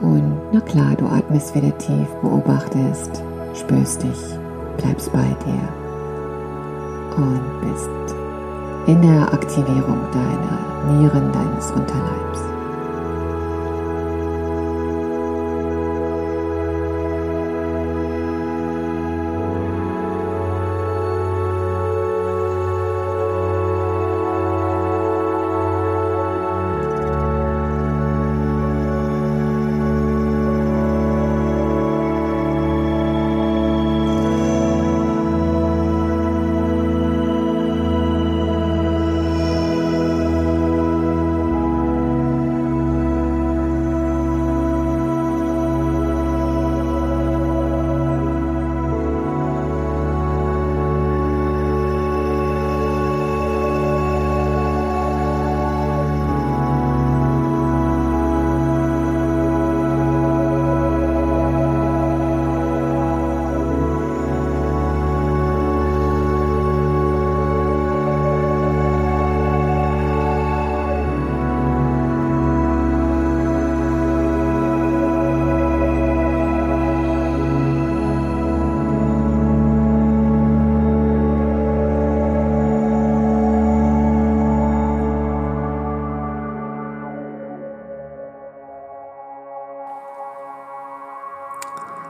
Und 0.00 0.36
na 0.52 0.60
klar, 0.60 0.94
du 0.96 1.06
atmest 1.06 1.54
wieder 1.54 1.76
tief, 1.78 2.08
beobachtest, 2.22 3.22
spürst 3.54 4.02
dich, 4.02 4.38
bleibst 4.76 5.12
bei 5.12 5.24
dir 5.44 5.68
und 7.16 7.40
bist 7.62 8.14
in 8.86 9.00
der 9.02 9.32
Aktivierung 9.32 9.98
deiner 10.12 10.98
Nieren, 10.98 11.32
deines 11.32 11.70
Unterleibs. 11.70 12.55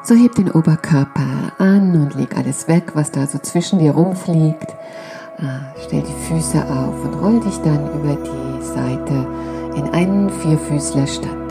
So 0.08 0.14
heb 0.14 0.36
den 0.36 0.52
Oberkörper 0.52 1.50
an 1.58 2.00
und 2.00 2.14
leg 2.14 2.36
alles 2.36 2.68
weg, 2.68 2.92
was 2.94 3.10
da 3.10 3.26
so 3.26 3.38
zwischen 3.38 3.80
dir 3.80 3.90
rumfliegt. 3.90 4.76
Ah, 5.40 5.74
stell 5.84 6.00
die 6.00 6.28
Füße 6.28 6.58
auf 6.62 7.04
und 7.04 7.14
roll 7.20 7.40
dich 7.40 7.56
dann 7.64 7.90
über 7.92 8.14
die 8.14 8.62
Seite 8.64 9.26
in 9.74 9.92
einen 9.92 10.30
Vierfüßlerstand. 10.30 11.50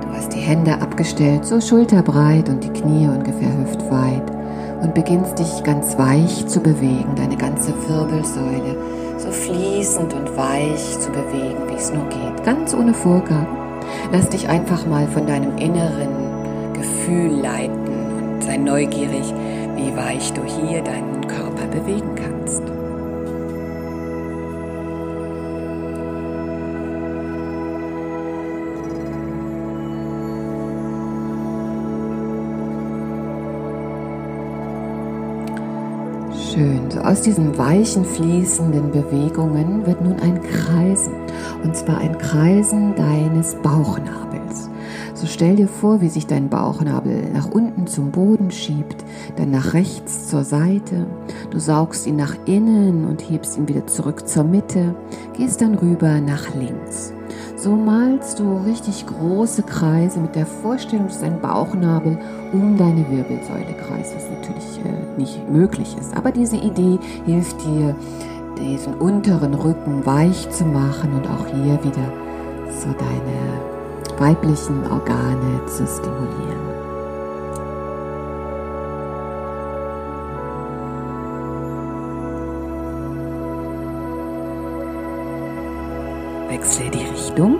Du 0.00 0.08
hast 0.16 0.32
die 0.32 0.38
Hände 0.38 0.80
abgestellt, 0.80 1.44
so 1.44 1.60
schulterbreit 1.60 2.48
und 2.50 2.62
die 2.62 2.70
Knie 2.70 3.08
ungefähr 3.08 3.58
hüftweit 3.58 4.30
und 4.82 4.94
beginnst 4.94 5.40
dich 5.40 5.64
ganz 5.64 5.98
weich 5.98 6.46
zu 6.46 6.60
bewegen, 6.60 7.16
deine 7.16 7.36
ganze 7.36 7.72
Wirbelsäule 7.88 8.76
so 9.18 9.32
fließend 9.32 10.14
und 10.14 10.36
weich 10.36 11.00
zu 11.00 11.10
bewegen, 11.10 11.68
wie 11.68 11.74
es 11.74 11.92
nur 11.92 12.08
geht, 12.10 12.44
ganz 12.44 12.74
ohne 12.74 12.94
Vorgaben. 12.94 13.66
Lass 14.12 14.28
dich 14.28 14.48
einfach 14.48 14.86
mal 14.86 15.06
von 15.08 15.26
deinem 15.26 15.56
inneren 15.58 16.72
Gefühl 16.72 17.40
leiten 17.40 18.34
und 18.34 18.42
sei 18.42 18.56
neugierig, 18.56 19.32
wie 19.76 19.96
weich 19.96 20.32
du 20.32 20.42
hier 20.44 20.82
deinen 20.82 21.26
Körper 21.26 21.66
bewegen 21.66 22.14
kannst. 22.14 22.75
Schön. 36.96 37.02
So 37.02 37.08
aus 37.08 37.20
diesen 37.22 37.58
weichen, 37.58 38.04
fließenden 38.04 38.90
Bewegungen 38.90 39.86
wird 39.86 40.00
nun 40.02 40.18
ein 40.20 40.40
Kreisen. 40.42 41.14
Und 41.62 41.76
zwar 41.76 41.98
ein 41.98 42.16
Kreisen 42.18 42.94
deines 42.94 43.54
Bauchnabels. 43.56 44.70
So 45.14 45.26
stell 45.26 45.56
dir 45.56 45.68
vor, 45.68 46.00
wie 46.00 46.08
sich 46.08 46.26
dein 46.26 46.48
Bauchnabel 46.48 47.30
nach 47.32 47.50
unten 47.50 47.86
zum 47.86 48.10
Boden 48.10 48.50
schiebt, 48.50 49.04
dann 49.36 49.50
nach 49.50 49.72
rechts 49.74 50.28
zur 50.28 50.44
Seite. 50.44 51.06
Du 51.50 51.58
saugst 51.58 52.06
ihn 52.06 52.16
nach 52.16 52.36
innen 52.46 53.04
und 53.06 53.28
hebst 53.28 53.56
ihn 53.56 53.68
wieder 53.68 53.86
zurück 53.86 54.28
zur 54.28 54.44
Mitte, 54.44 54.94
gehst 55.36 55.60
dann 55.60 55.74
rüber 55.74 56.20
nach 56.20 56.54
links. 56.54 57.12
So 57.66 57.74
malst 57.74 58.38
du 58.38 58.58
richtig 58.58 59.04
große 59.06 59.64
Kreise 59.64 60.20
mit 60.20 60.36
der 60.36 60.46
Vorstellung, 60.46 61.08
dass 61.08 61.18
dein 61.18 61.40
Bauchnabel 61.40 62.16
um 62.52 62.76
deine 62.76 63.04
Wirbelsäule 63.10 63.74
kreist, 63.74 64.14
was 64.14 64.30
natürlich 64.30 64.78
äh, 64.84 65.18
nicht 65.18 65.50
möglich 65.50 65.96
ist. 65.98 66.16
Aber 66.16 66.30
diese 66.30 66.58
Idee 66.58 66.96
hilft 67.24 67.60
dir, 67.64 67.96
diesen 68.56 68.94
unteren 68.94 69.52
Rücken 69.52 70.06
weich 70.06 70.48
zu 70.50 70.64
machen 70.64 71.12
und 71.12 71.26
auch 71.26 71.44
hier 71.48 71.82
wieder 71.82 72.12
so 72.70 72.86
deine 72.86 74.16
weiblichen 74.16 74.84
Organe 74.88 75.66
zu 75.66 75.84
stimulieren. 75.88 76.76
Wechsle 86.48 86.90
die 86.90 87.15
Richtung. 87.36 87.58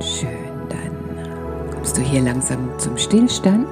Schön, 0.00 0.30
dann 0.68 1.70
kommst 1.74 1.96
du 1.98 2.00
hier 2.00 2.22
langsam 2.22 2.70
zum 2.78 2.96
Stillstand 2.96 3.66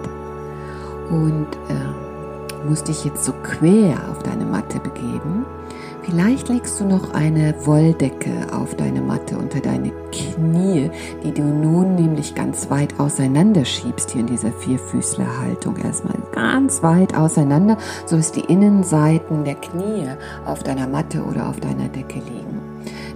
und 1.10 1.46
äh, 1.68 2.68
musst 2.68 2.88
dich 2.88 3.04
jetzt 3.04 3.24
so 3.24 3.32
quer 3.42 3.96
auf 4.10 4.22
deine 4.22 4.44
Matte 4.44 4.78
begeben. 4.80 5.46
Vielleicht 6.02 6.48
legst 6.48 6.80
du 6.80 6.84
noch 6.84 7.12
eine 7.12 7.54
Wolldecke 7.66 8.46
auf 8.52 8.74
deine 8.74 9.02
Matte 9.02 9.36
unter 9.36 9.60
deine 9.60 9.92
Knie, 10.10 10.90
die 11.22 11.32
du 11.32 11.42
nun 11.42 11.94
nämlich 11.94 12.34
ganz 12.34 12.70
weit 12.70 12.98
auseinander 12.98 13.64
schiebst 13.64 14.10
hier 14.10 14.22
in 14.22 14.26
dieser 14.26 14.50
Vierfüßlerhaltung. 14.50 15.76
Erstmal 15.76 16.16
ganz 16.32 16.82
weit 16.82 17.14
auseinander, 17.14 17.76
so 18.06 18.16
dass 18.16 18.32
die 18.32 18.40
Innenseiten 18.40 19.44
der 19.44 19.56
Knie 19.56 20.08
auf 20.46 20.62
deiner 20.62 20.86
Matte 20.86 21.22
oder 21.22 21.48
auf 21.48 21.60
deiner 21.60 21.88
Decke 21.88 22.18
liegen. 22.18 22.60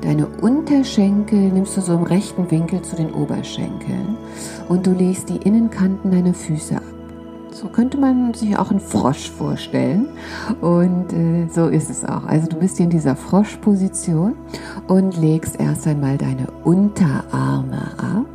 Deine 0.03 0.27
Unterschenkel 0.27 1.51
nimmst 1.51 1.77
du 1.77 1.81
so 1.81 1.95
im 1.95 2.03
rechten 2.03 2.51
Winkel 2.51 2.83
zu 2.83 2.97
den 2.97 3.13
Oberschenkeln 3.15 4.19
und 4.69 4.87
du 4.87 4.93
legst 4.93 5.31
die 5.31 5.39
Innenkanten 5.39 6.11
deiner 6.11 6.35
Füße 6.35 6.77
ab. 6.77 6.94
So 7.65 7.71
könnte 7.71 7.97
man 7.97 8.35
sich 8.35 8.59
auch 8.59 8.71
einen 8.71 8.79
Frosch 8.79 9.31
vorstellen. 9.31 10.09
Und 10.61 11.11
äh, 11.15 11.49
so 11.49 11.69
ist 11.69 11.89
es 11.89 12.05
auch. 12.05 12.27
Also 12.27 12.47
du 12.47 12.57
bist 12.57 12.77
hier 12.77 12.85
in 12.85 12.91
dieser 12.91 13.17
Froschposition 13.17 14.35
und 14.87 15.17
legst 15.17 15.59
erst 15.59 15.87
einmal 15.87 16.19
deine 16.19 16.49
Unterarme 16.65 17.81
ab. 17.97 18.27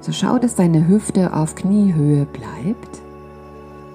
So 0.00 0.12
schau, 0.12 0.38
dass 0.38 0.54
deine 0.54 0.88
Hüfte 0.88 1.34
auf 1.34 1.54
Kniehöhe 1.54 2.24
bleibt. 2.24 3.02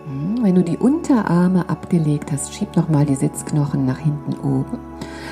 Hm, 0.05 0.43
wenn 0.43 0.53
du 0.53 0.62
die 0.62 0.77
Unterarme 0.77 1.67
abgelegt 1.67 2.31
hast, 2.31 2.53
schieb 2.53 2.75
nochmal 2.75 3.08
die 3.08 3.15
Sitzknochen 3.15 3.88
nach 3.88 3.97
hinten 3.97 4.36
oben. 4.47 4.77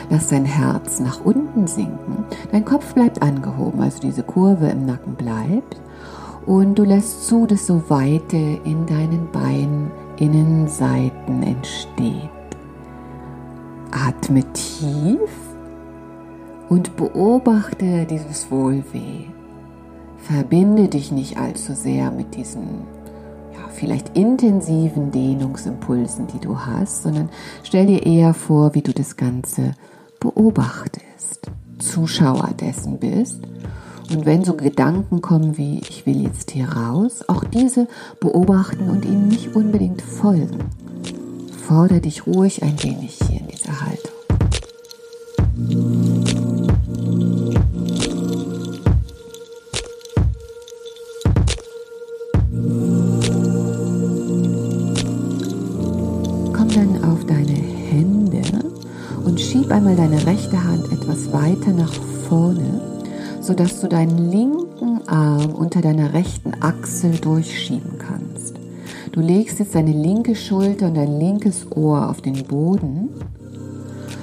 Lass 0.10 0.30
dein 0.30 0.45
Herz 0.45 0.99
nach 0.99 1.23
unten 1.23 1.67
sinken. 1.67 2.26
Dein 2.52 2.65
Kopf 2.65 2.95
bleibt 2.95 3.21
angehoben, 3.21 3.80
also 3.80 3.99
diese 3.99 4.23
Kurve 4.23 4.69
im 4.69 4.88
Nacken 4.88 5.13
bleibt 5.13 5.78
und 6.46 6.76
du 6.76 6.84
lässt 6.84 7.28
zu, 7.28 7.46
dass 7.46 7.68
so 7.68 7.84
Weite 7.90 8.38
in 8.38 8.86
deinen 8.86 9.30
Beininnenseiten 9.32 11.44
entsteht. 11.44 12.30
Atme 13.92 14.44
tief 14.54 15.20
und 16.70 16.96
beobachte 16.96 18.06
dieses 18.06 18.50
Wohlweh. 18.52 19.26
Verbinde 20.18 20.88
dich 20.88 21.12
nicht 21.12 21.38
allzu 21.38 21.74
sehr 21.74 22.12
mit 22.12 22.36
diesen 22.36 22.88
ja, 23.54 23.68
vielleicht 23.70 24.18
intensiven 24.18 25.12
Dehnungsimpulsen, 25.12 26.28
die 26.28 26.40
du 26.40 26.60
hast, 26.60 27.04
sondern 27.04 27.30
stell 27.64 27.86
dir 27.86 28.06
eher 28.06 28.34
vor, 28.34 28.74
wie 28.74 28.82
du 28.82 28.94
das 28.94 29.18
Ganze 29.18 29.74
beobachtest, 30.20 31.52
Zuschauer 31.78 32.52
dessen 32.60 33.00
bist 33.00 33.42
und 34.13 34.26
wenn 34.26 34.43
so 34.43 34.54
Gedanken 34.54 35.21
kommen 35.21 35.58
wie, 35.58 35.80
ich 35.89 36.06
will 36.06 36.21
jetzt 36.21 36.52
hier 36.52 36.69
raus, 36.69 37.23
auch 37.28 37.43
diese 37.43 37.88
beobachten 38.19 38.89
und 38.89 39.06
ihnen 39.06 39.28
nicht 39.28 39.56
unbedingt 39.56 40.02
folgen. 40.02 40.60
Fordere 41.67 42.02
dich 42.02 42.28
ruhig 42.28 42.62
ein 42.62 42.82
wenig 42.84 43.19
hier 43.28 43.39
in 43.39 43.47
dieser 43.47 43.82
Haltung. 43.82 44.12
Komm 56.54 56.69
dann 56.69 57.04
auf 57.04 57.26
deine 57.26 57.54
Hände 57.54 58.41
und 59.26 59.39
schieb 59.39 59.71
einmal 59.71 59.95
deine 59.95 60.26
rechte 60.26 60.63
Hand 60.63 60.91
etwas 60.91 61.32
weiter 61.32 61.71
nach 61.71 61.93
vorne 62.30 62.93
sodass 63.44 63.82
du 63.82 63.88
deinen 63.88 64.32
linken 64.32 65.06
Arm 65.08 65.52
unter 65.52 65.82
deiner 65.82 66.14
rechten 66.14 66.54
Achsel 66.62 67.12
durchschieben 67.18 67.98
kannst. 68.00 68.56
Du 69.12 69.20
legst 69.20 69.60
jetzt 69.60 69.76
deine 69.76 69.92
linke 69.92 70.34
Schulter 70.34 70.88
und 70.88 70.96
dein 70.96 71.20
linkes 71.20 71.68
Ohr 71.76 72.10
auf 72.10 72.22
den 72.22 72.46
Boden. 72.46 73.10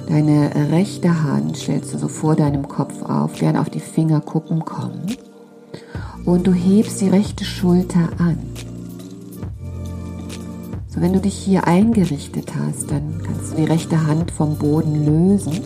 Deine 0.09 0.51
rechte 0.71 1.23
Hand 1.23 1.55
stellst 1.55 1.93
du 1.93 1.99
so 1.99 2.07
vor 2.07 2.35
deinem 2.35 2.67
Kopf 2.67 3.03
auf, 3.03 3.39
während 3.39 3.59
auf 3.59 3.69
die 3.69 3.79
Fingerkuppen 3.79 4.65
kommen. 4.65 5.15
Und 6.25 6.47
du 6.47 6.53
hebst 6.53 6.99
die 6.99 7.09
rechte 7.09 7.45
Schulter 7.45 8.09
an. 8.17 8.39
So, 10.87 10.99
wenn 10.99 11.13
du 11.13 11.19
dich 11.19 11.35
hier 11.35 11.67
eingerichtet 11.67 12.51
hast, 12.55 12.89
dann 12.89 13.21
kannst 13.23 13.51
du 13.51 13.57
die 13.57 13.65
rechte 13.65 14.07
Hand 14.07 14.31
vom 14.31 14.57
Boden 14.57 15.05
lösen 15.05 15.61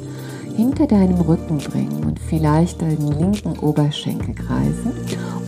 hinter 0.56 0.88
deinem 0.88 1.20
Rücken 1.22 1.58
bringen 1.58 2.04
und 2.06 2.20
vielleicht 2.20 2.82
deinen 2.82 3.20
linken 3.20 3.58
Oberschenkel 3.60 4.34
kreisen 4.34 4.92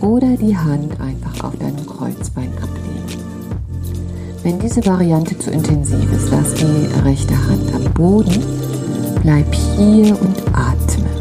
oder 0.00 0.36
die 0.36 0.56
Hand 0.56 1.00
einfach 1.00 1.44
auf 1.44 1.56
deinem 1.56 1.86
Kreuzbein 1.86 2.52
ablegen. 2.62 3.22
Wenn 4.42 4.58
diese 4.58 4.84
Variante 4.86 5.38
zu 5.38 5.50
intensiv 5.50 6.12
ist, 6.12 6.30
lass 6.30 6.54
die 6.54 6.86
rechte 7.04 7.34
Hand 7.48 7.74
am 7.74 7.92
Boden, 7.94 8.42
bleib 9.22 9.52
hier 9.54 10.20
und 10.20 10.38
atme. 10.52 11.17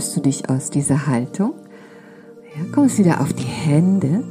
Löst 0.00 0.16
du 0.16 0.20
dich 0.22 0.48
aus 0.48 0.70
dieser 0.70 1.06
Haltung. 1.08 1.52
Ja, 2.56 2.64
kommst 2.74 2.96
wieder 2.96 3.20
auf 3.20 3.34
die 3.34 3.42
Hände. 3.42 4.24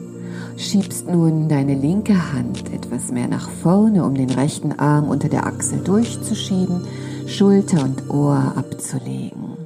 Schiebst 0.58 1.08
nun 1.08 1.48
deine 1.48 1.76
linke 1.76 2.34
Hand 2.34 2.74
etwas 2.74 3.12
mehr 3.12 3.28
nach 3.28 3.48
vorne, 3.48 4.04
um 4.04 4.16
den 4.16 4.32
rechten 4.32 4.72
Arm 4.80 5.08
unter 5.08 5.30
der 5.30 5.46
Achsel 5.46 5.78
durchzuschieben, 5.84 6.88
Schulter 7.28 7.84
und 7.84 8.10
Ohr 8.10 8.54
abzulegen. 8.56 9.58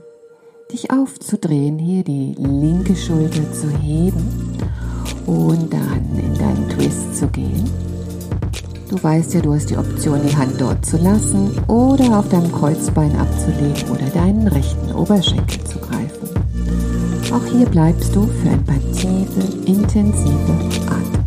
Dich 0.73 0.91
aufzudrehen, 0.91 1.79
hier 1.79 2.03
die 2.03 2.35
linke 2.37 2.97
Schulter 2.97 3.53
zu 3.53 3.69
heben 3.69 4.57
und 5.25 5.71
dann 5.71 6.19
in 6.19 6.37
deinen 6.37 6.67
Twist 6.67 7.15
zu 7.15 7.27
gehen. 7.27 7.92
Du 8.93 9.01
weißt 9.01 9.33
ja, 9.33 9.41
du 9.41 9.55
hast 9.55 9.71
die 9.71 9.77
Option, 9.77 10.21
die 10.23 10.37
Hand 10.37 10.61
dort 10.61 10.85
zu 10.85 10.97
lassen 10.97 11.49
oder 11.67 12.19
auf 12.19 12.29
deinem 12.29 12.51
Kreuzbein 12.51 13.11
abzulegen 13.17 13.89
oder 13.89 14.05
deinen 14.13 14.47
rechten 14.47 14.91
Oberschenkel 14.91 15.63
zu 15.63 15.79
greifen. 15.79 16.29
Auch 17.33 17.43
hier 17.51 17.65
bleibst 17.65 18.15
du 18.15 18.27
für 18.27 18.49
ein 18.49 18.63
paar 18.63 18.77
tiefe, 18.93 19.41
intensive 19.65 20.53
Atemzüge. 20.85 21.22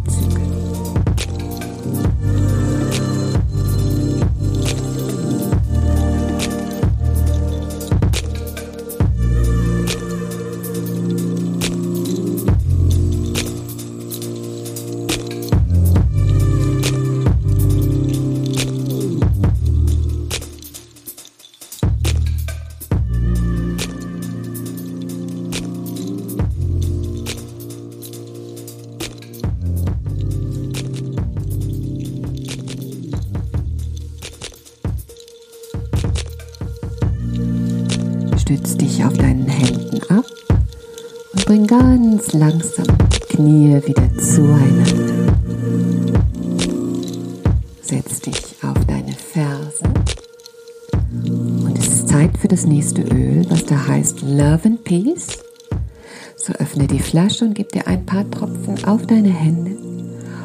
Flasche 57.17 57.47
und 57.47 57.55
gib 57.55 57.73
dir 57.73 57.87
ein 57.87 58.05
paar 58.05 58.31
Tropfen 58.31 58.85
auf 58.85 59.07
deine 59.07 59.31
Hände 59.31 59.75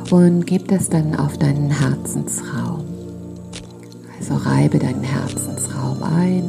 und 0.09 0.47
gib 0.47 0.69
das 0.69 0.87
dann 0.87 1.17
auf 1.17 1.37
deinen 1.37 1.69
Herzensraum. 1.69 2.85
Also 4.17 4.35
reibe 4.35 4.79
deinen 4.79 5.03
Herzensraum 5.03 6.01
ein 6.01 6.43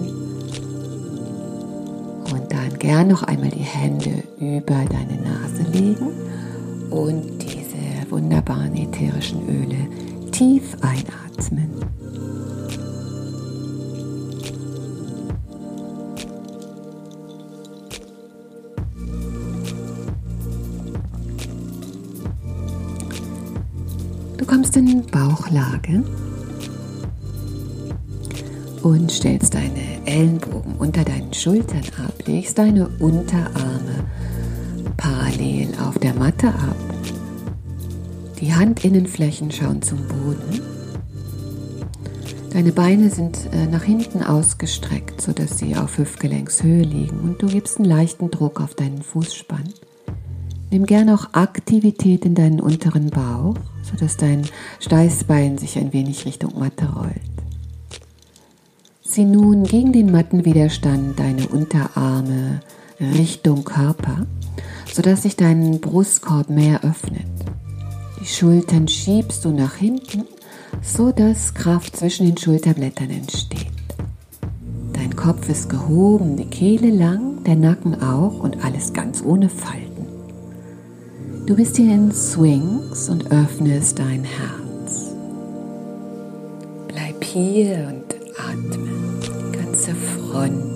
und 2.32 2.52
dann 2.52 2.78
gern 2.78 3.08
noch 3.08 3.24
einmal 3.24 3.50
die 3.50 3.64
Hände 3.64 4.22
über 4.38 4.84
deine 4.84 5.20
Nase 5.24 5.68
legen 5.72 6.12
und 6.90 7.42
diese 7.42 8.08
wunderbaren 8.08 8.76
ätherischen 8.76 9.40
Öle 9.48 9.88
tief 10.30 10.76
einatmen. 10.82 11.91
Bauchlage 25.52 26.02
und 28.82 29.12
stellst 29.12 29.54
deine 29.54 30.06
Ellenbogen 30.06 30.74
unter 30.78 31.04
deinen 31.04 31.32
Schultern 31.32 31.84
ab, 32.04 32.14
legst 32.26 32.58
deine 32.58 32.88
Unterarme 32.98 34.04
parallel 34.96 35.68
auf 35.86 35.98
der 35.98 36.14
Matte 36.14 36.48
ab. 36.48 36.76
Die 38.40 38.52
Handinnenflächen 38.52 39.52
schauen 39.52 39.82
zum 39.82 39.98
Boden. 40.08 40.60
Deine 42.52 42.72
Beine 42.72 43.08
sind 43.08 43.38
äh, 43.52 43.66
nach 43.66 43.84
hinten 43.84 44.22
ausgestreckt, 44.22 45.20
sodass 45.20 45.58
sie 45.58 45.76
auf 45.76 45.96
Hüftgelenkshöhe 45.96 46.82
liegen 46.82 47.20
und 47.20 47.40
du 47.40 47.46
gibst 47.46 47.78
einen 47.78 47.88
leichten 47.88 48.30
Druck 48.30 48.60
auf 48.60 48.74
deinen 48.74 49.02
Fußspann. 49.02 49.72
Nimm 50.70 50.86
gerne 50.86 51.14
auch 51.14 51.32
Aktivität 51.32 52.24
in 52.24 52.34
deinen 52.34 52.60
unteren 52.60 53.10
Bauch, 53.10 53.56
sodass 53.92 54.16
dein 54.16 54.46
Steißbein 54.80 55.58
sich 55.58 55.78
ein 55.78 55.92
wenig 55.92 56.24
Richtung 56.24 56.58
Matte 56.58 56.86
rollt. 56.86 57.20
Zieh 59.04 59.24
nun 59.24 59.64
gegen 59.64 59.92
den 59.92 60.10
Mattenwiderstand 60.10 61.18
deine 61.18 61.46
Unterarme 61.48 62.60
Richtung 62.98 63.64
Körper, 63.64 64.26
sodass 64.92 65.22
sich 65.22 65.36
dein 65.36 65.80
Brustkorb 65.80 66.48
mehr 66.48 66.82
öffnet. 66.82 67.26
Die 68.20 68.26
Schultern 68.26 68.88
schiebst 68.88 69.44
du 69.44 69.50
nach 69.50 69.74
hinten, 69.74 70.24
sodass 70.80 71.54
Kraft 71.54 71.96
zwischen 71.96 72.26
den 72.26 72.38
Schulterblättern 72.38 73.10
entsteht. 73.10 73.66
Dein 74.92 75.14
Kopf 75.16 75.48
ist 75.48 75.68
gehoben, 75.68 76.36
die 76.36 76.46
Kehle 76.46 76.90
lang, 76.90 77.44
der 77.44 77.56
Nacken 77.56 78.00
auch 78.02 78.38
und 78.38 78.64
alles 78.64 78.92
ganz 78.92 79.22
ohne 79.22 79.48
Falten. 79.48 79.91
Du 81.52 81.56
bist 81.56 81.76
hier 81.76 81.92
in 81.92 82.10
Swings 82.10 83.10
und 83.10 83.30
öffnest 83.30 83.98
dein 83.98 84.24
Herz. 84.24 85.10
Bleib 86.88 87.22
hier 87.22 87.88
und 87.88 88.14
atme. 88.38 88.88
Die 89.20 89.58
ganze 89.58 89.94
Front 89.94 90.71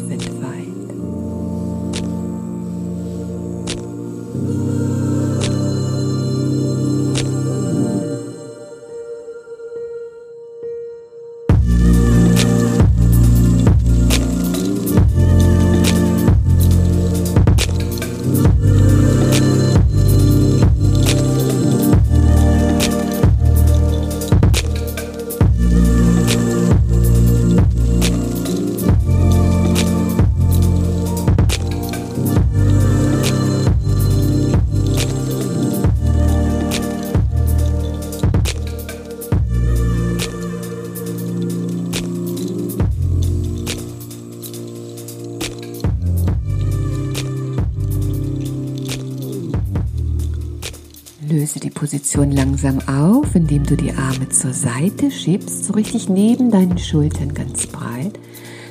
Position 51.77 52.33
langsam 52.33 52.79
auf, 52.89 53.35
indem 53.35 53.63
du 53.65 53.77
die 53.77 53.93
Arme 53.93 54.31
zur 54.31 54.55
Seite 54.55 55.11
schiebst, 55.11 55.67
so 55.67 55.75
richtig 55.75 56.09
neben 56.09 56.51
deinen 56.51 56.79
Schultern 56.79 57.35
ganz 57.35 57.67
breit. 57.67 58.19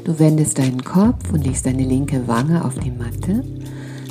Du 0.03 0.20
wendest 0.20 0.58
deinen 0.58 0.84
Kopf 0.84 1.32
und 1.32 1.45
legst 1.45 1.68
deine 1.68 1.84
linke 1.84 2.28
Wange 2.28 2.66
auf 2.66 2.80
die 2.80 2.91
Matte. 2.91 3.43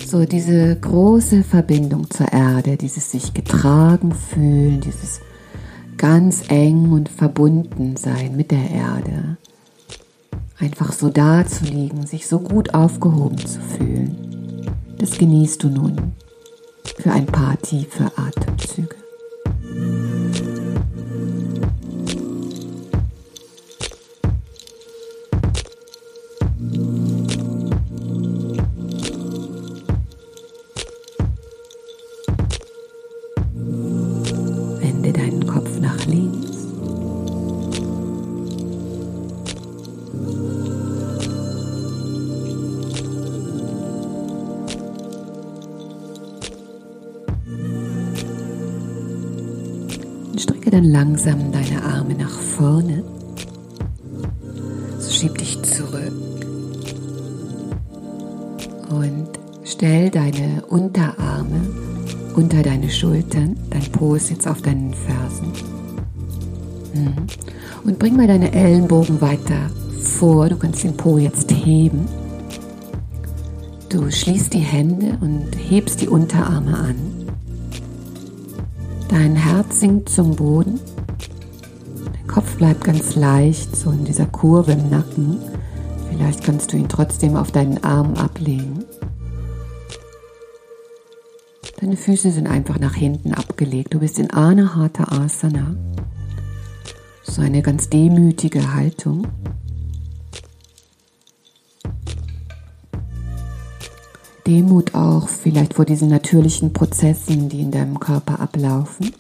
So 0.07 0.25
diese 0.25 0.77
große 0.77 1.43
Verbindung 1.43 2.09
zur 2.09 2.33
Erde, 2.33 2.77
dieses 2.77 3.11
sich 3.11 3.35
getragen 3.35 4.15
fühlen, 4.15 4.81
dieses 4.81 5.21
ganz 5.97 6.45
eng 6.49 6.93
und 6.93 7.09
verbunden 7.09 7.97
sein 7.97 8.37
mit 8.37 8.53
der 8.53 8.71
Erde. 8.71 9.39
Einfach 10.61 10.93
so 10.93 11.11
da 11.11 11.45
zu 11.45 11.65
liegen, 11.65 12.07
sich 12.07 12.29
so 12.29 12.39
gut 12.39 12.75
aufgehoben 12.75 13.39
zu 13.39 13.61
fühlen. 13.61 14.17
Das 14.99 15.19
genießt 15.19 15.65
du 15.65 15.69
nun 15.69 16.15
für 16.97 17.11
ein 17.11 17.27
paar 17.27 17.61
tiefe 17.61 18.11
Atemzüge. 18.17 19.04
Strecke 50.39 50.71
dann 50.71 50.85
langsam 50.85 51.53
deine 51.53 51.83
Arme 51.83 52.15
nach 52.15 52.39
vorne. 52.39 53.05
So 54.99 55.11
schieb 55.11 55.39
dich 55.39 55.63
zurück. 55.63 56.13
Und 58.91 59.29
stell 59.65 60.11
deine 60.11 60.65
Unterarme 60.69 61.61
unter 62.37 62.63
deine 62.63 62.91
Schultern. 62.91 63.57
Dein 63.71 63.91
Po 63.93 64.15
ist 64.15 64.31
jetzt 64.31 64.47
auf 64.47 64.63
deinen 64.63 64.95
Fersen. 64.95 65.53
Mhm. 66.95 67.27
Und 67.85 67.99
bring 67.99 68.17
mal 68.17 68.27
deine 68.27 68.53
Ellenbogen 68.53 69.21
weiter 69.21 69.71
vor. 70.01 70.49
Du 70.49 70.57
kannst 70.57 70.85
den 70.85 70.97
Po 70.97 71.19
jetzt 71.19 71.51
heben. 71.51 72.07
Du 73.89 74.11
schließt 74.11 74.53
die 74.53 74.59
Hände 74.59 75.19
und 75.21 75.51
hebst 75.57 76.01
die 76.01 76.09
Unterarme 76.09 76.77
an. 76.77 77.14
Dein 79.15 79.37
Herz 79.37 79.79
sinkt 79.79 80.09
zum 80.09 80.35
Boden. 80.35 80.81
Dein 82.13 82.27
Kopf 82.27 82.57
bleibt 82.57 82.83
ganz 82.83 83.15
leicht, 83.15 83.77
so 83.77 83.93
in 83.93 84.05
dieser 84.05 84.27
Kurve 84.27 84.73
im 84.73 84.91
Nacken. 84.91 85.39
Vielleicht 86.11 86.43
kannst 86.43 86.73
du 86.73 86.77
ihn 86.77 86.89
trotzdem 86.89 87.37
auf 87.37 87.53
deinen 87.53 87.85
Arm 87.85 88.15
ablegen. 88.15 88.85
Deine 91.81 91.97
Füße 91.97 92.33
sind 92.33 92.49
einfach 92.49 92.81
nach 92.81 92.97
hinten 92.97 93.35
abgelegt. 93.35 93.95
Du 93.95 94.01
bist 94.01 94.19
in 94.19 94.33
Anahata 94.33 95.05
Asana. 95.05 95.77
So 97.23 97.41
eine 97.41 97.63
ganz 97.63 97.89
demütige 97.89 98.75
Haltung. 98.75 99.29
Demut 104.47 104.95
auch 104.95 105.29
vielleicht 105.29 105.75
vor 105.75 105.87
diesen 105.87 106.09
natürlichen 106.09 106.75
Prozessen, 106.75 107.49
die 107.49 107.63
in 107.63 107.71
deinem 107.71 107.99
Körper 107.99 108.41
ablaufen, 108.41 109.11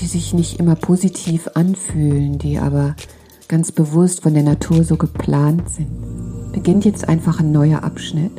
die 0.00 0.06
sich 0.06 0.34
nicht 0.34 0.60
immer 0.60 0.76
positiv 0.76 1.50
anfühlen, 1.54 2.38
die 2.38 2.58
aber 2.58 2.94
ganz 3.48 3.72
bewusst 3.72 4.22
von 4.22 4.34
der 4.34 4.44
Natur 4.44 4.84
so 4.84 4.96
geplant 4.96 5.68
sind. 5.68 6.52
beginnt 6.52 6.84
jetzt 6.84 7.08
einfach 7.08 7.40
ein 7.40 7.50
neuer 7.50 7.82
Abschnitt. 7.82 8.32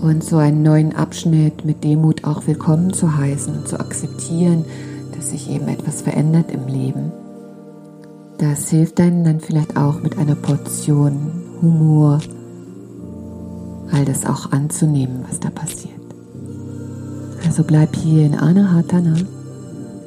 Und 0.00 0.22
so 0.22 0.36
einen 0.36 0.62
neuen 0.62 0.94
Abschnitt 0.94 1.64
mit 1.64 1.82
Demut 1.82 2.24
auch 2.24 2.46
willkommen 2.46 2.92
zu 2.92 3.16
heißen 3.16 3.56
und 3.56 3.66
zu 3.66 3.80
akzeptieren, 3.80 4.64
dass 5.16 5.30
sich 5.30 5.50
eben 5.50 5.66
etwas 5.66 6.02
verändert 6.02 6.52
im 6.52 6.68
Leben. 6.68 7.10
Das 8.38 8.68
hilft 8.68 9.00
einem 9.00 9.24
dann 9.24 9.40
vielleicht 9.40 9.76
auch 9.76 10.00
mit 10.00 10.16
einer 10.18 10.34
Portion 10.34 11.42
Humor, 11.62 12.20
all 13.92 14.04
das 14.04 14.24
auch 14.26 14.52
anzunehmen, 14.52 15.24
was 15.28 15.40
da 15.40 15.50
passiert. 15.50 15.94
Also 17.46 17.64
bleib 17.64 17.94
hier 17.96 18.26
in 18.26 18.34
Anahatana, 18.34 19.16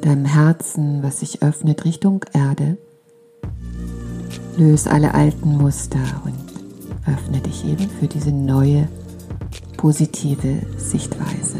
deinem 0.02 0.24
Herzen, 0.24 1.02
was 1.02 1.20
sich 1.20 1.42
öffnet 1.42 1.84
Richtung 1.84 2.24
Erde. 2.32 2.76
Löse 4.56 4.90
alle 4.90 5.14
alten 5.14 5.56
Muster 5.56 5.98
und 6.24 6.34
öffne 7.06 7.40
dich 7.40 7.64
eben 7.64 7.88
für 7.88 8.06
diese 8.06 8.30
neue 8.30 8.88
positive 9.76 10.60
Sichtweise. 10.76 11.56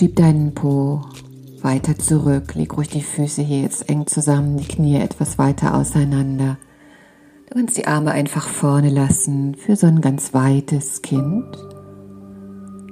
Schieb 0.00 0.16
deinen 0.16 0.54
Po 0.54 1.02
weiter 1.60 1.98
zurück. 1.98 2.54
Leg 2.54 2.74
ruhig 2.74 2.88
die 2.88 3.02
Füße 3.02 3.42
hier 3.42 3.60
jetzt 3.60 3.90
eng 3.90 4.06
zusammen, 4.06 4.56
die 4.56 4.66
Knie 4.66 4.96
etwas 4.96 5.36
weiter 5.36 5.74
auseinander. 5.74 6.56
Du 7.46 7.56
kannst 7.56 7.76
die 7.76 7.86
Arme 7.86 8.12
einfach 8.12 8.48
vorne 8.48 8.88
lassen 8.88 9.54
für 9.56 9.76
so 9.76 9.88
ein 9.88 10.00
ganz 10.00 10.32
weites 10.32 11.02
Kind. 11.02 11.44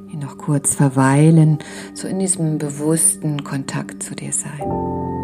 Hier 0.09 0.21
noch 0.21 0.37
kurz 0.37 0.75
verweilen, 0.75 1.61
so 1.95 2.07
in 2.07 2.19
diesem 2.19 2.59
bewussten 2.59 3.43
Kontakt 3.43 4.03
zu 4.03 4.15
dir 4.15 4.35
sein. 4.35 5.18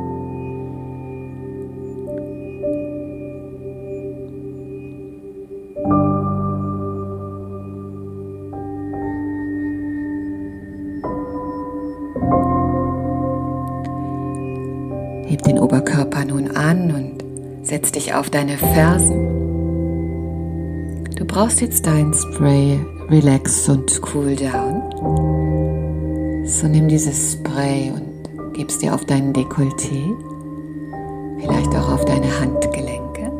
Deine 18.34 18.58
Fersen. 18.58 19.30
Du 21.14 21.24
brauchst 21.24 21.60
jetzt 21.60 21.86
dein 21.86 22.12
Spray 22.12 22.80
Relax 23.08 23.68
und 23.68 24.00
Cool 24.12 24.34
Down. 24.34 24.82
So 26.44 26.66
nimm 26.66 26.88
dieses 26.88 27.34
Spray 27.34 27.92
und 27.92 28.54
gibst 28.54 28.82
dir 28.82 28.92
auf 28.92 29.04
deinen 29.04 29.32
Dekolleté, 29.32 30.16
vielleicht 31.38 31.76
auch 31.76 31.92
auf 31.92 32.04
deine 32.06 32.26
Handgelenke 32.40 33.30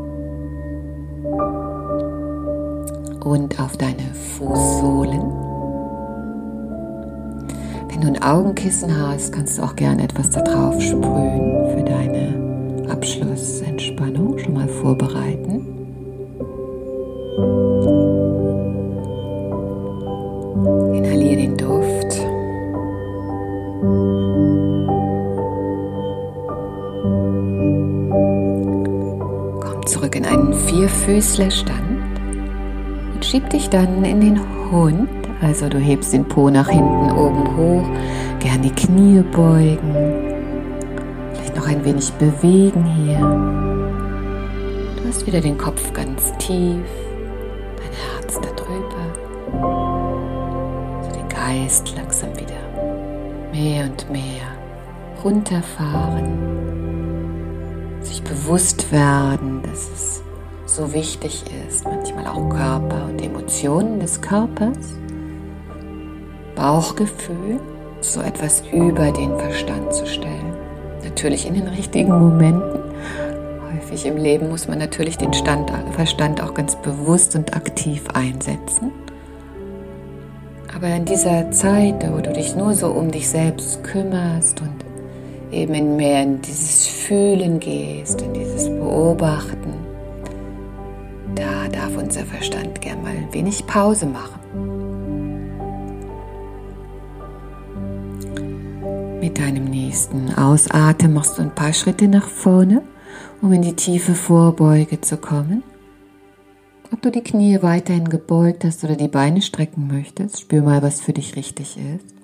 und 3.24 3.60
auf 3.60 3.76
deine 3.76 4.14
Fußsohlen. 4.38 5.22
Wenn 7.88 8.00
du 8.00 8.06
ein 8.06 8.22
Augenkissen 8.22 8.96
hast, 8.96 9.32
kannst 9.32 9.58
du 9.58 9.62
auch 9.62 9.74
gerne 9.74 10.04
etwas 10.04 10.30
da 10.30 10.40
drauf 10.40 10.80
sprühen 10.80 11.74
für 11.74 11.82
deine 11.82 12.53
Abschlussentspannung. 12.88 14.38
Schon 14.38 14.54
mal 14.54 14.68
vorbereiten. 14.68 15.66
Inhaliere 20.94 21.36
den 21.36 21.56
Duft. 21.56 22.20
Komm 29.60 29.86
zurück 29.86 30.16
in 30.16 30.24
einen 30.24 30.54
Vierfüßlerstand 30.54 31.80
und 33.14 33.24
schieb 33.24 33.48
dich 33.50 33.68
dann 33.68 34.04
in 34.04 34.20
den 34.20 34.40
Hund 34.70 35.08
also 35.44 35.68
du 35.68 35.78
hebst 35.78 36.12
den 36.12 36.24
Po 36.24 36.48
nach 36.48 36.70
hinten 36.70 37.10
oben 37.12 37.56
hoch, 37.56 37.84
gern 38.40 38.62
die 38.62 38.70
Knie 38.70 39.22
beugen, 39.22 40.13
noch 41.64 41.70
ein 41.70 41.84
wenig 41.84 42.12
bewegen 42.14 42.84
hier. 42.84 43.18
Du 44.96 45.08
hast 45.08 45.26
wieder 45.26 45.40
den 45.40 45.56
Kopf 45.56 45.92
ganz 45.92 46.32
tief, 46.38 46.84
dein 47.76 47.92
Herz 48.20 48.34
da 48.34 48.50
drüber. 48.50 49.06
So 51.02 51.10
den 51.10 51.28
Geist 51.28 51.94
langsam 51.96 52.30
wieder 52.36 52.60
mehr 53.52 53.84
und 53.84 54.10
mehr 54.10 54.42
runterfahren, 55.24 56.26
sich 58.02 58.22
bewusst 58.22 58.92
werden, 58.92 59.62
dass 59.62 59.90
es 59.90 60.22
so 60.66 60.92
wichtig 60.92 61.44
ist, 61.66 61.84
manchmal 61.84 62.26
auch 62.26 62.50
Körper 62.50 63.06
und 63.08 63.22
Emotionen 63.22 64.00
des 64.00 64.20
Körpers 64.20 64.98
Bauchgefühl, 66.56 67.58
so 68.00 68.20
etwas 68.20 68.62
über 68.72 69.10
den 69.10 69.36
Verstand 69.38 69.92
zu 69.94 70.06
stellen. 70.06 70.53
Natürlich 71.24 71.46
in 71.46 71.54
den 71.54 71.68
richtigen 71.68 72.10
Momenten. 72.10 72.80
Häufig 73.72 74.04
im 74.04 74.18
Leben 74.18 74.50
muss 74.50 74.68
man 74.68 74.76
natürlich 74.76 75.16
den 75.16 75.32
Stand, 75.32 75.72
Verstand 75.92 76.42
auch 76.42 76.52
ganz 76.52 76.76
bewusst 76.76 77.34
und 77.34 77.56
aktiv 77.56 78.02
einsetzen. 78.12 78.92
Aber 80.76 80.88
in 80.88 81.06
dieser 81.06 81.50
Zeit, 81.50 82.06
wo 82.12 82.20
du 82.20 82.30
dich 82.30 82.54
nur 82.54 82.74
so 82.74 82.88
um 82.88 83.10
dich 83.10 83.26
selbst 83.26 83.82
kümmerst 83.82 84.60
und 84.60 84.84
eben 85.50 85.96
mehr 85.96 86.24
in 86.24 86.42
dieses 86.42 86.88
Fühlen 86.88 87.58
gehst, 87.58 88.20
in 88.20 88.34
dieses 88.34 88.68
Beobachten, 88.68 89.72
da 91.34 91.68
darf 91.72 91.96
unser 91.96 92.26
Verstand 92.26 92.82
gern 92.82 93.02
mal 93.02 93.12
ein 93.12 93.32
wenig 93.32 93.66
Pause 93.66 94.04
machen. 94.04 94.43
Mit 99.24 99.38
deinem 99.38 99.64
nächsten 99.64 100.34
Ausatmen 100.34 101.14
machst 101.14 101.38
du 101.38 101.42
ein 101.42 101.54
paar 101.54 101.72
Schritte 101.72 102.08
nach 102.08 102.28
vorne, 102.28 102.82
um 103.40 103.54
in 103.54 103.62
die 103.62 103.72
tiefe 103.72 104.14
Vorbeuge 104.14 105.00
zu 105.00 105.16
kommen. 105.16 105.62
Ob 106.92 107.00
du 107.00 107.10
die 107.10 107.22
Knie 107.22 107.62
weiterhin 107.62 108.10
gebeugt 108.10 108.66
hast 108.66 108.84
oder 108.84 108.96
die 108.96 109.08
Beine 109.08 109.40
strecken 109.40 109.86
möchtest, 109.86 110.42
spür 110.42 110.60
mal, 110.60 110.82
was 110.82 111.00
für 111.00 111.14
dich 111.14 111.36
richtig 111.36 111.78
ist. 111.78 112.14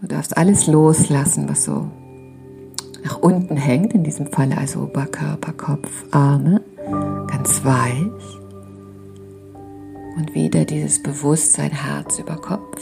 Du 0.00 0.06
darfst 0.06 0.36
alles 0.36 0.68
loslassen, 0.68 1.48
was 1.48 1.64
so 1.64 1.90
nach 3.02 3.18
unten 3.18 3.56
hängt, 3.56 3.92
in 3.92 4.04
diesem 4.04 4.28
Fall 4.28 4.52
also 4.52 4.82
Oberkörper, 4.82 5.52
Kopf, 5.52 5.90
Arme, 6.12 6.62
ganz 7.26 7.64
weich. 7.64 8.38
Und 10.16 10.32
wieder 10.32 10.64
dieses 10.64 11.02
Bewusstsein 11.02 11.72
Herz 11.72 12.20
über 12.20 12.36
Kopf. 12.36 12.80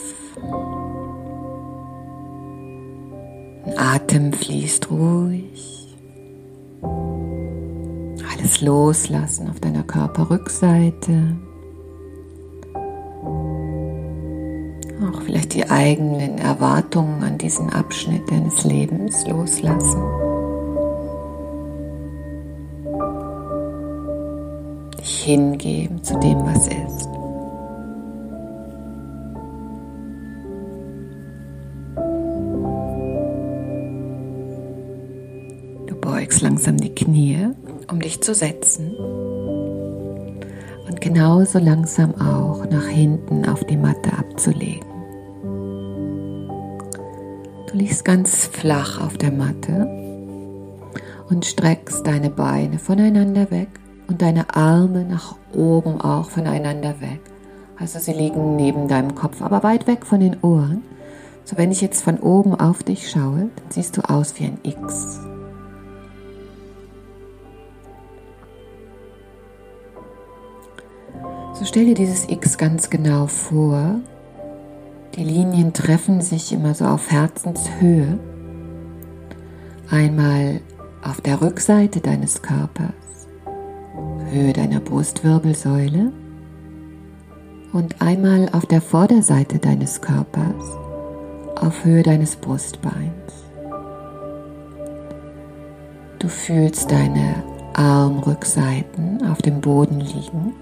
Atem 3.77 4.31
fließt 4.31 4.91
ruhig. 4.91 5.95
Alles 8.31 8.61
loslassen 8.61 9.49
auf 9.49 9.59
deiner 9.59 9.83
Körperrückseite. 9.83 11.35
Auch 15.01 15.21
vielleicht 15.21 15.53
die 15.55 15.69
eigenen 15.69 16.37
Erwartungen 16.37 17.23
an 17.23 17.37
diesen 17.37 17.71
Abschnitt 17.71 18.29
deines 18.29 18.63
Lebens 18.63 19.25
loslassen. 19.27 20.03
Dich 24.99 25.23
hingeben 25.23 26.03
zu 26.03 26.17
dem, 26.19 26.39
was 26.45 26.67
ist. 26.67 27.14
Langsam 36.45 36.77
die 36.77 36.93
Knie, 36.93 37.47
um 37.91 37.99
dich 37.99 38.21
zu 38.21 38.35
setzen. 38.35 38.95
Und 40.87 41.01
genauso 41.01 41.57
langsam 41.57 42.13
auch 42.21 42.69
nach 42.69 42.85
hinten 42.85 43.49
auf 43.49 43.63
die 43.63 43.77
Matte 43.77 44.13
abzulegen. 44.15 44.87
Du 47.67 47.75
liegst 47.75 48.05
ganz 48.05 48.45
flach 48.45 49.01
auf 49.01 49.17
der 49.17 49.31
Matte 49.31 49.87
und 51.29 51.45
streckst 51.45 52.05
deine 52.05 52.29
Beine 52.29 52.77
voneinander 52.77 53.49
weg 53.49 53.69
und 54.07 54.21
deine 54.21 54.55
Arme 54.55 55.03
nach 55.03 55.35
oben 55.51 55.99
auch 55.99 56.29
voneinander 56.29 57.01
weg. 57.01 57.21
Also 57.79 57.97
sie 57.97 58.13
liegen 58.13 58.55
neben 58.55 58.87
deinem 58.87 59.15
Kopf, 59.15 59.41
aber 59.41 59.63
weit 59.63 59.87
weg 59.87 60.05
von 60.05 60.19
den 60.19 60.37
Ohren. 60.43 60.83
So 61.43 61.57
wenn 61.57 61.71
ich 61.71 61.81
jetzt 61.81 62.03
von 62.03 62.19
oben 62.19 62.53
auf 62.53 62.83
dich 62.83 63.09
schaue, 63.09 63.49
dann 63.55 63.71
siehst 63.71 63.97
du 63.97 64.07
aus 64.07 64.39
wie 64.39 64.45
ein 64.45 64.59
X. 64.61 65.21
So 71.55 71.63
stell 71.63 71.85
dir 71.85 71.93
dieses 71.93 72.27
X 72.27 72.57
ganz 72.57 72.89
genau 72.89 73.27
vor. 73.27 74.01
Die 75.15 75.23
Linien 75.23 75.71
treffen 75.71 76.19
sich 76.19 76.51
immer 76.51 76.73
so 76.73 76.83
auf 76.83 77.09
Herzenshöhe. 77.09 78.19
Einmal 79.89 80.59
auf 81.01 81.21
der 81.21 81.39
Rückseite 81.41 82.01
deines 82.01 82.41
Körpers, 82.41 83.29
Höhe 84.31 84.51
deiner 84.51 84.81
Brustwirbelsäule 84.81 86.11
und 87.71 88.01
einmal 88.01 88.49
auf 88.51 88.65
der 88.65 88.81
Vorderseite 88.81 89.57
deines 89.57 90.01
Körpers, 90.01 90.77
auf 91.55 91.85
Höhe 91.85 92.03
deines 92.03 92.35
Brustbeins. 92.35 93.45
Du 96.19 96.27
fühlst 96.27 96.91
deine 96.91 97.43
Armrückseiten 97.75 99.25
auf 99.25 99.41
dem 99.41 99.61
Boden 99.61 100.01
liegen 100.01 100.53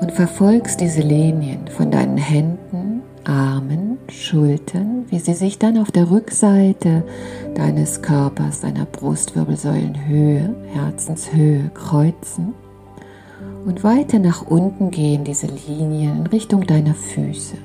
und 0.00 0.12
verfolgst 0.12 0.80
diese 0.80 1.02
Linien 1.02 1.68
von 1.68 1.90
deinen 1.90 2.16
Händen, 2.16 3.02
Armen, 3.24 3.98
Schultern, 4.08 5.04
wie 5.08 5.18
sie 5.18 5.34
sich 5.34 5.58
dann 5.58 5.78
auf 5.78 5.90
der 5.90 6.10
Rückseite 6.10 7.04
deines 7.54 8.02
Körpers, 8.02 8.60
deiner 8.60 8.86
Brustwirbelsäulenhöhe, 8.86 10.54
Herzenshöhe 10.72 11.70
kreuzen 11.74 12.54
und 13.64 13.84
weiter 13.84 14.18
nach 14.18 14.42
unten 14.42 14.90
gehen 14.90 15.24
diese 15.24 15.46
Linien 15.46 16.18
in 16.18 16.26
Richtung 16.26 16.66
deiner 16.66 16.94
Füße. 16.94 17.56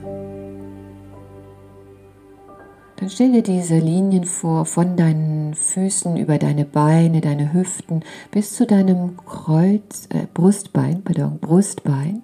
Dann 2.97 3.09
stell 3.09 3.33
dir 3.33 3.43
diese 3.43 3.77
Linien 3.77 4.23
vor, 4.23 4.65
von 4.65 4.95
deinen 4.95 5.53
Füßen 5.53 6.15
über 6.15 6.37
deine 6.37 6.63
Beine, 6.63 7.19
deine 7.19 7.53
Hüften 7.53 8.03
bis 8.31 8.53
zu 8.53 8.65
deinem 8.65 9.17
Kreuz, 9.25 10.07
äh, 10.13 10.27
Brustbein, 10.33 11.01
pardon, 11.03 11.39
Brustbein. 11.39 12.23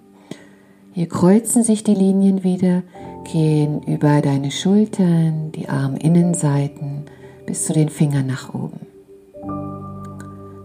Hier 0.94 1.08
kreuzen 1.08 1.64
sich 1.64 1.84
die 1.84 1.94
Linien 1.94 2.44
wieder, 2.44 2.82
gehen 3.24 3.82
über 3.84 4.20
deine 4.20 4.50
Schultern, 4.50 5.50
die 5.52 5.68
Arminnenseiten 5.68 7.04
bis 7.46 7.64
zu 7.64 7.72
den 7.72 7.88
Fingern 7.88 8.26
nach 8.26 8.52
oben. 8.52 8.80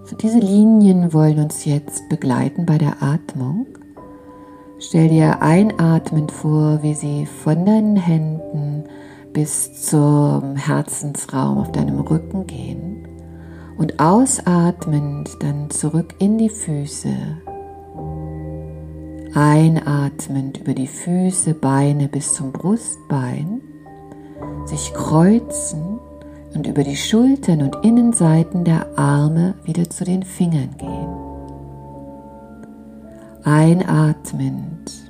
So, 0.03 0.17
diese 0.17 0.39
Linien 0.39 1.13
wollen 1.13 1.39
uns 1.39 1.63
jetzt 1.63 2.09
begleiten 2.09 2.65
bei 2.65 2.77
der 2.77 3.01
Atmung. 3.01 3.67
Stell 4.79 5.07
dir 5.07 5.41
einatmend 5.41 6.31
vor, 6.31 6.83
wie 6.83 6.93
sie 6.93 7.25
von 7.25 7.65
deinen 7.65 7.95
Händen 7.95 8.83
bis 9.31 9.81
zum 9.81 10.57
Herzensraum 10.57 11.59
auf 11.59 11.71
deinem 11.71 12.01
Rücken 12.01 12.45
gehen 12.47 13.07
und 13.77 13.99
ausatmend 13.99 15.29
dann 15.39 15.69
zurück 15.69 16.15
in 16.19 16.37
die 16.37 16.49
Füße. 16.49 17.15
Einatmend 19.33 20.59
über 20.59 20.73
die 20.73 20.87
Füße, 20.87 21.53
Beine 21.53 22.07
bis 22.07 22.33
zum 22.33 22.51
Brustbein, 22.51 23.61
sich 24.65 24.93
kreuzen 24.93 25.99
und 26.53 26.67
über 26.67 26.83
die 26.83 26.95
Schultern 26.97 27.61
und 27.61 27.85
Innenseiten 27.85 28.63
der 28.63 28.97
Arme 28.97 29.55
wieder 29.63 29.89
zu 29.89 30.03
den 30.03 30.23
Fingern 30.23 30.75
gehen. 30.77 31.07
Einatmend 33.43 35.07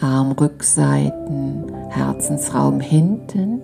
Armrückseiten, 0.00 1.72
Herzensraum 1.88 2.80
hinten. 2.80 3.62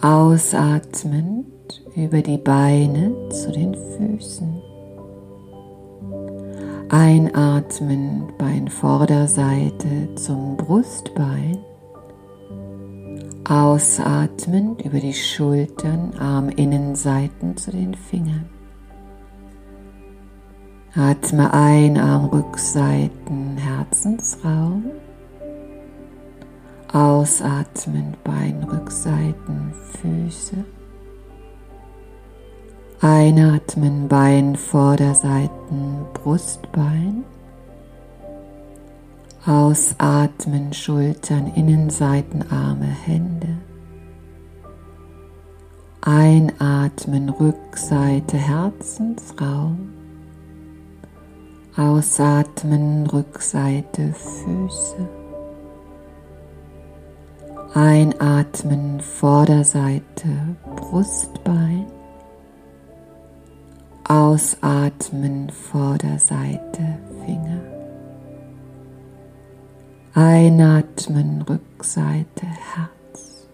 Ausatmend 0.00 1.46
über 1.94 2.22
die 2.22 2.38
Beine 2.38 3.12
zu 3.28 3.52
den 3.52 3.74
Füßen. 3.74 4.59
Einatmend 6.92 8.36
Beinvorderseite 8.36 10.12
zum 10.16 10.56
Brustbein. 10.56 11.58
Ausatmend 13.48 14.84
über 14.84 14.98
die 14.98 15.14
Schultern, 15.14 16.14
Arminnenseiten 16.18 17.56
zu 17.56 17.70
den 17.70 17.94
Fingern. 17.94 18.48
Atme 20.96 21.54
ein, 21.54 21.96
Armrückseiten, 21.96 23.56
Herzensraum. 23.56 24.86
Ausatmen, 26.92 28.16
Beinrückseiten, 28.24 29.72
Füße. 30.00 30.64
Einatmen, 33.02 34.08
Bein, 34.08 34.56
Vorderseiten, 34.56 36.04
Brustbein. 36.12 37.24
Ausatmen, 39.46 40.74
Schultern, 40.74 41.46
Innenseiten, 41.54 42.44
Arme, 42.52 42.84
Hände. 42.84 43.56
Einatmen, 46.02 47.30
Rückseite, 47.30 48.36
Herzensraum. 48.36 49.94
Ausatmen, 51.78 53.06
Rückseite, 53.06 54.12
Füße. 54.12 55.08
Einatmen, 57.72 59.00
Vorderseite, 59.00 60.28
Brustbein. 60.76 61.86
Ausatmen, 64.10 65.50
Vorderseite, 65.50 66.98
Finger. 67.24 67.60
Einatmen, 70.14 71.42
Rückseite, 71.42 72.44
Herz. 72.44 73.46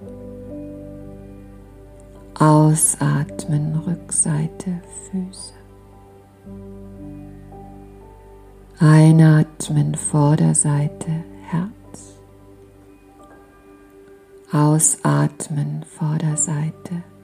Ausatmen, 2.38 3.82
Rückseite, 3.86 4.80
Füße. 5.10 5.52
Einatmen 8.78 9.94
Vorderseite 9.94 11.22
Herz. 11.50 12.18
Ausatmen 14.50 15.84
Vorderseite 15.84 16.94
Hände. 16.94 17.15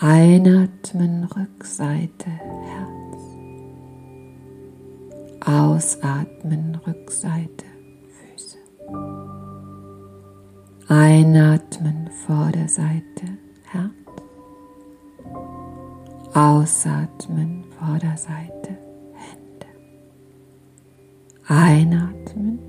Einatmen 0.00 1.24
Rückseite 1.24 2.30
Herz. 2.30 3.22
Ausatmen 5.44 6.80
Rückseite 6.86 7.66
Füße. 8.06 8.58
Einatmen 10.86 12.10
Vorderseite 12.12 13.26
Herz. 13.72 13.92
Ausatmen 16.32 17.64
Vorderseite, 17.76 18.78
Hände. 19.14 19.66
Einatmen. 21.48 22.67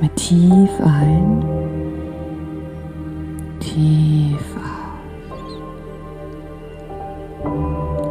Mit 0.00 0.16
tief 0.16 0.70
ein, 0.80 1.44
tief 3.60 4.56
aus. 5.30 5.52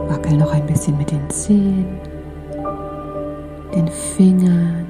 Wackel 0.07 0.37
noch 0.37 0.53
ein 0.53 0.67
bisschen 0.67 0.97
mit 0.99 1.09
den 1.09 1.27
Zehen, 1.31 1.87
den 3.73 3.87
Fingern 3.87 4.85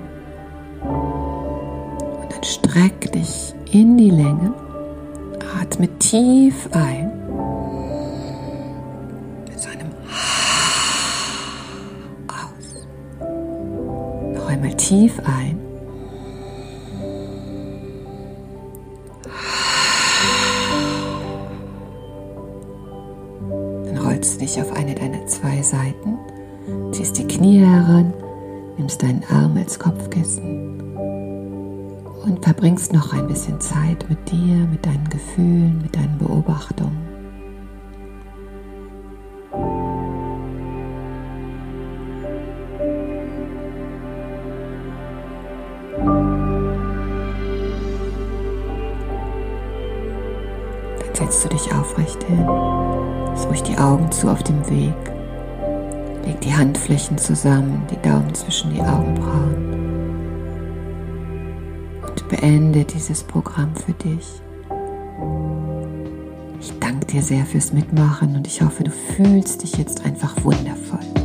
und 0.82 2.32
dann 2.34 2.44
streck 2.44 3.12
dich 3.14 3.54
in 3.72 3.98
die 3.98 4.10
Länge. 4.10 4.54
Atme 5.62 5.88
tief 6.00 6.68
ein. 6.74 7.12
Noch 14.34 14.48
einmal 14.50 14.74
tief 14.74 15.20
ein. 15.26 15.59
Rollst 24.20 24.42
dich 24.42 24.62
auf 24.62 24.74
eine 24.74 24.96
deiner 24.96 25.26
zwei 25.28 25.62
Seiten, 25.62 26.18
ziehst 26.92 27.18
die 27.18 27.26
Knie 27.26 27.60
heran, 27.60 28.14
nimmst 28.78 29.02
deinen 29.02 29.24
Arm 29.32 29.56
als 29.56 29.80
Kopfkissen 29.80 30.82
und 32.26 32.44
verbringst 32.44 32.92
noch 32.92 33.14
ein 33.14 33.28
bisschen 33.28 33.62
Zeit 33.62 34.06
mit 34.10 34.30
dir, 34.30 34.68
mit 34.70 34.86
deinen 34.86 35.10
Gefühlen, 35.10 35.82
mit 35.82 35.96
deinen 35.96 36.18
Beobachtungen. 36.18 36.98
Dann 51.00 51.16
setzt 51.16 51.46
du 51.46 51.48
dich 51.48 51.74
aufrecht 51.74 52.22
hin. 52.26 52.69
Augen 53.80 54.12
zu 54.12 54.30
auf 54.30 54.44
dem 54.44 54.70
Weg. 54.70 54.94
Leg 56.26 56.42
die 56.42 56.54
Handflächen 56.54 57.18
zusammen, 57.18 57.88
die 57.90 58.02
Daumen 58.08 58.34
zwischen 58.34 58.74
die 58.74 58.82
Augenbrauen. 58.82 59.80
Und 62.06 62.28
beende 62.28 62.84
dieses 62.84 63.24
Programm 63.24 63.74
für 63.76 63.94
dich. 63.94 64.42
Ich 66.60 66.78
danke 66.80 67.06
dir 67.06 67.22
sehr 67.22 67.46
fürs 67.46 67.72
Mitmachen 67.72 68.36
und 68.36 68.46
ich 68.46 68.62
hoffe, 68.62 68.84
du 68.84 68.92
fühlst 68.92 69.64
dich 69.64 69.78
jetzt 69.78 70.06
einfach 70.06 70.36
wundervoll. 70.44 71.19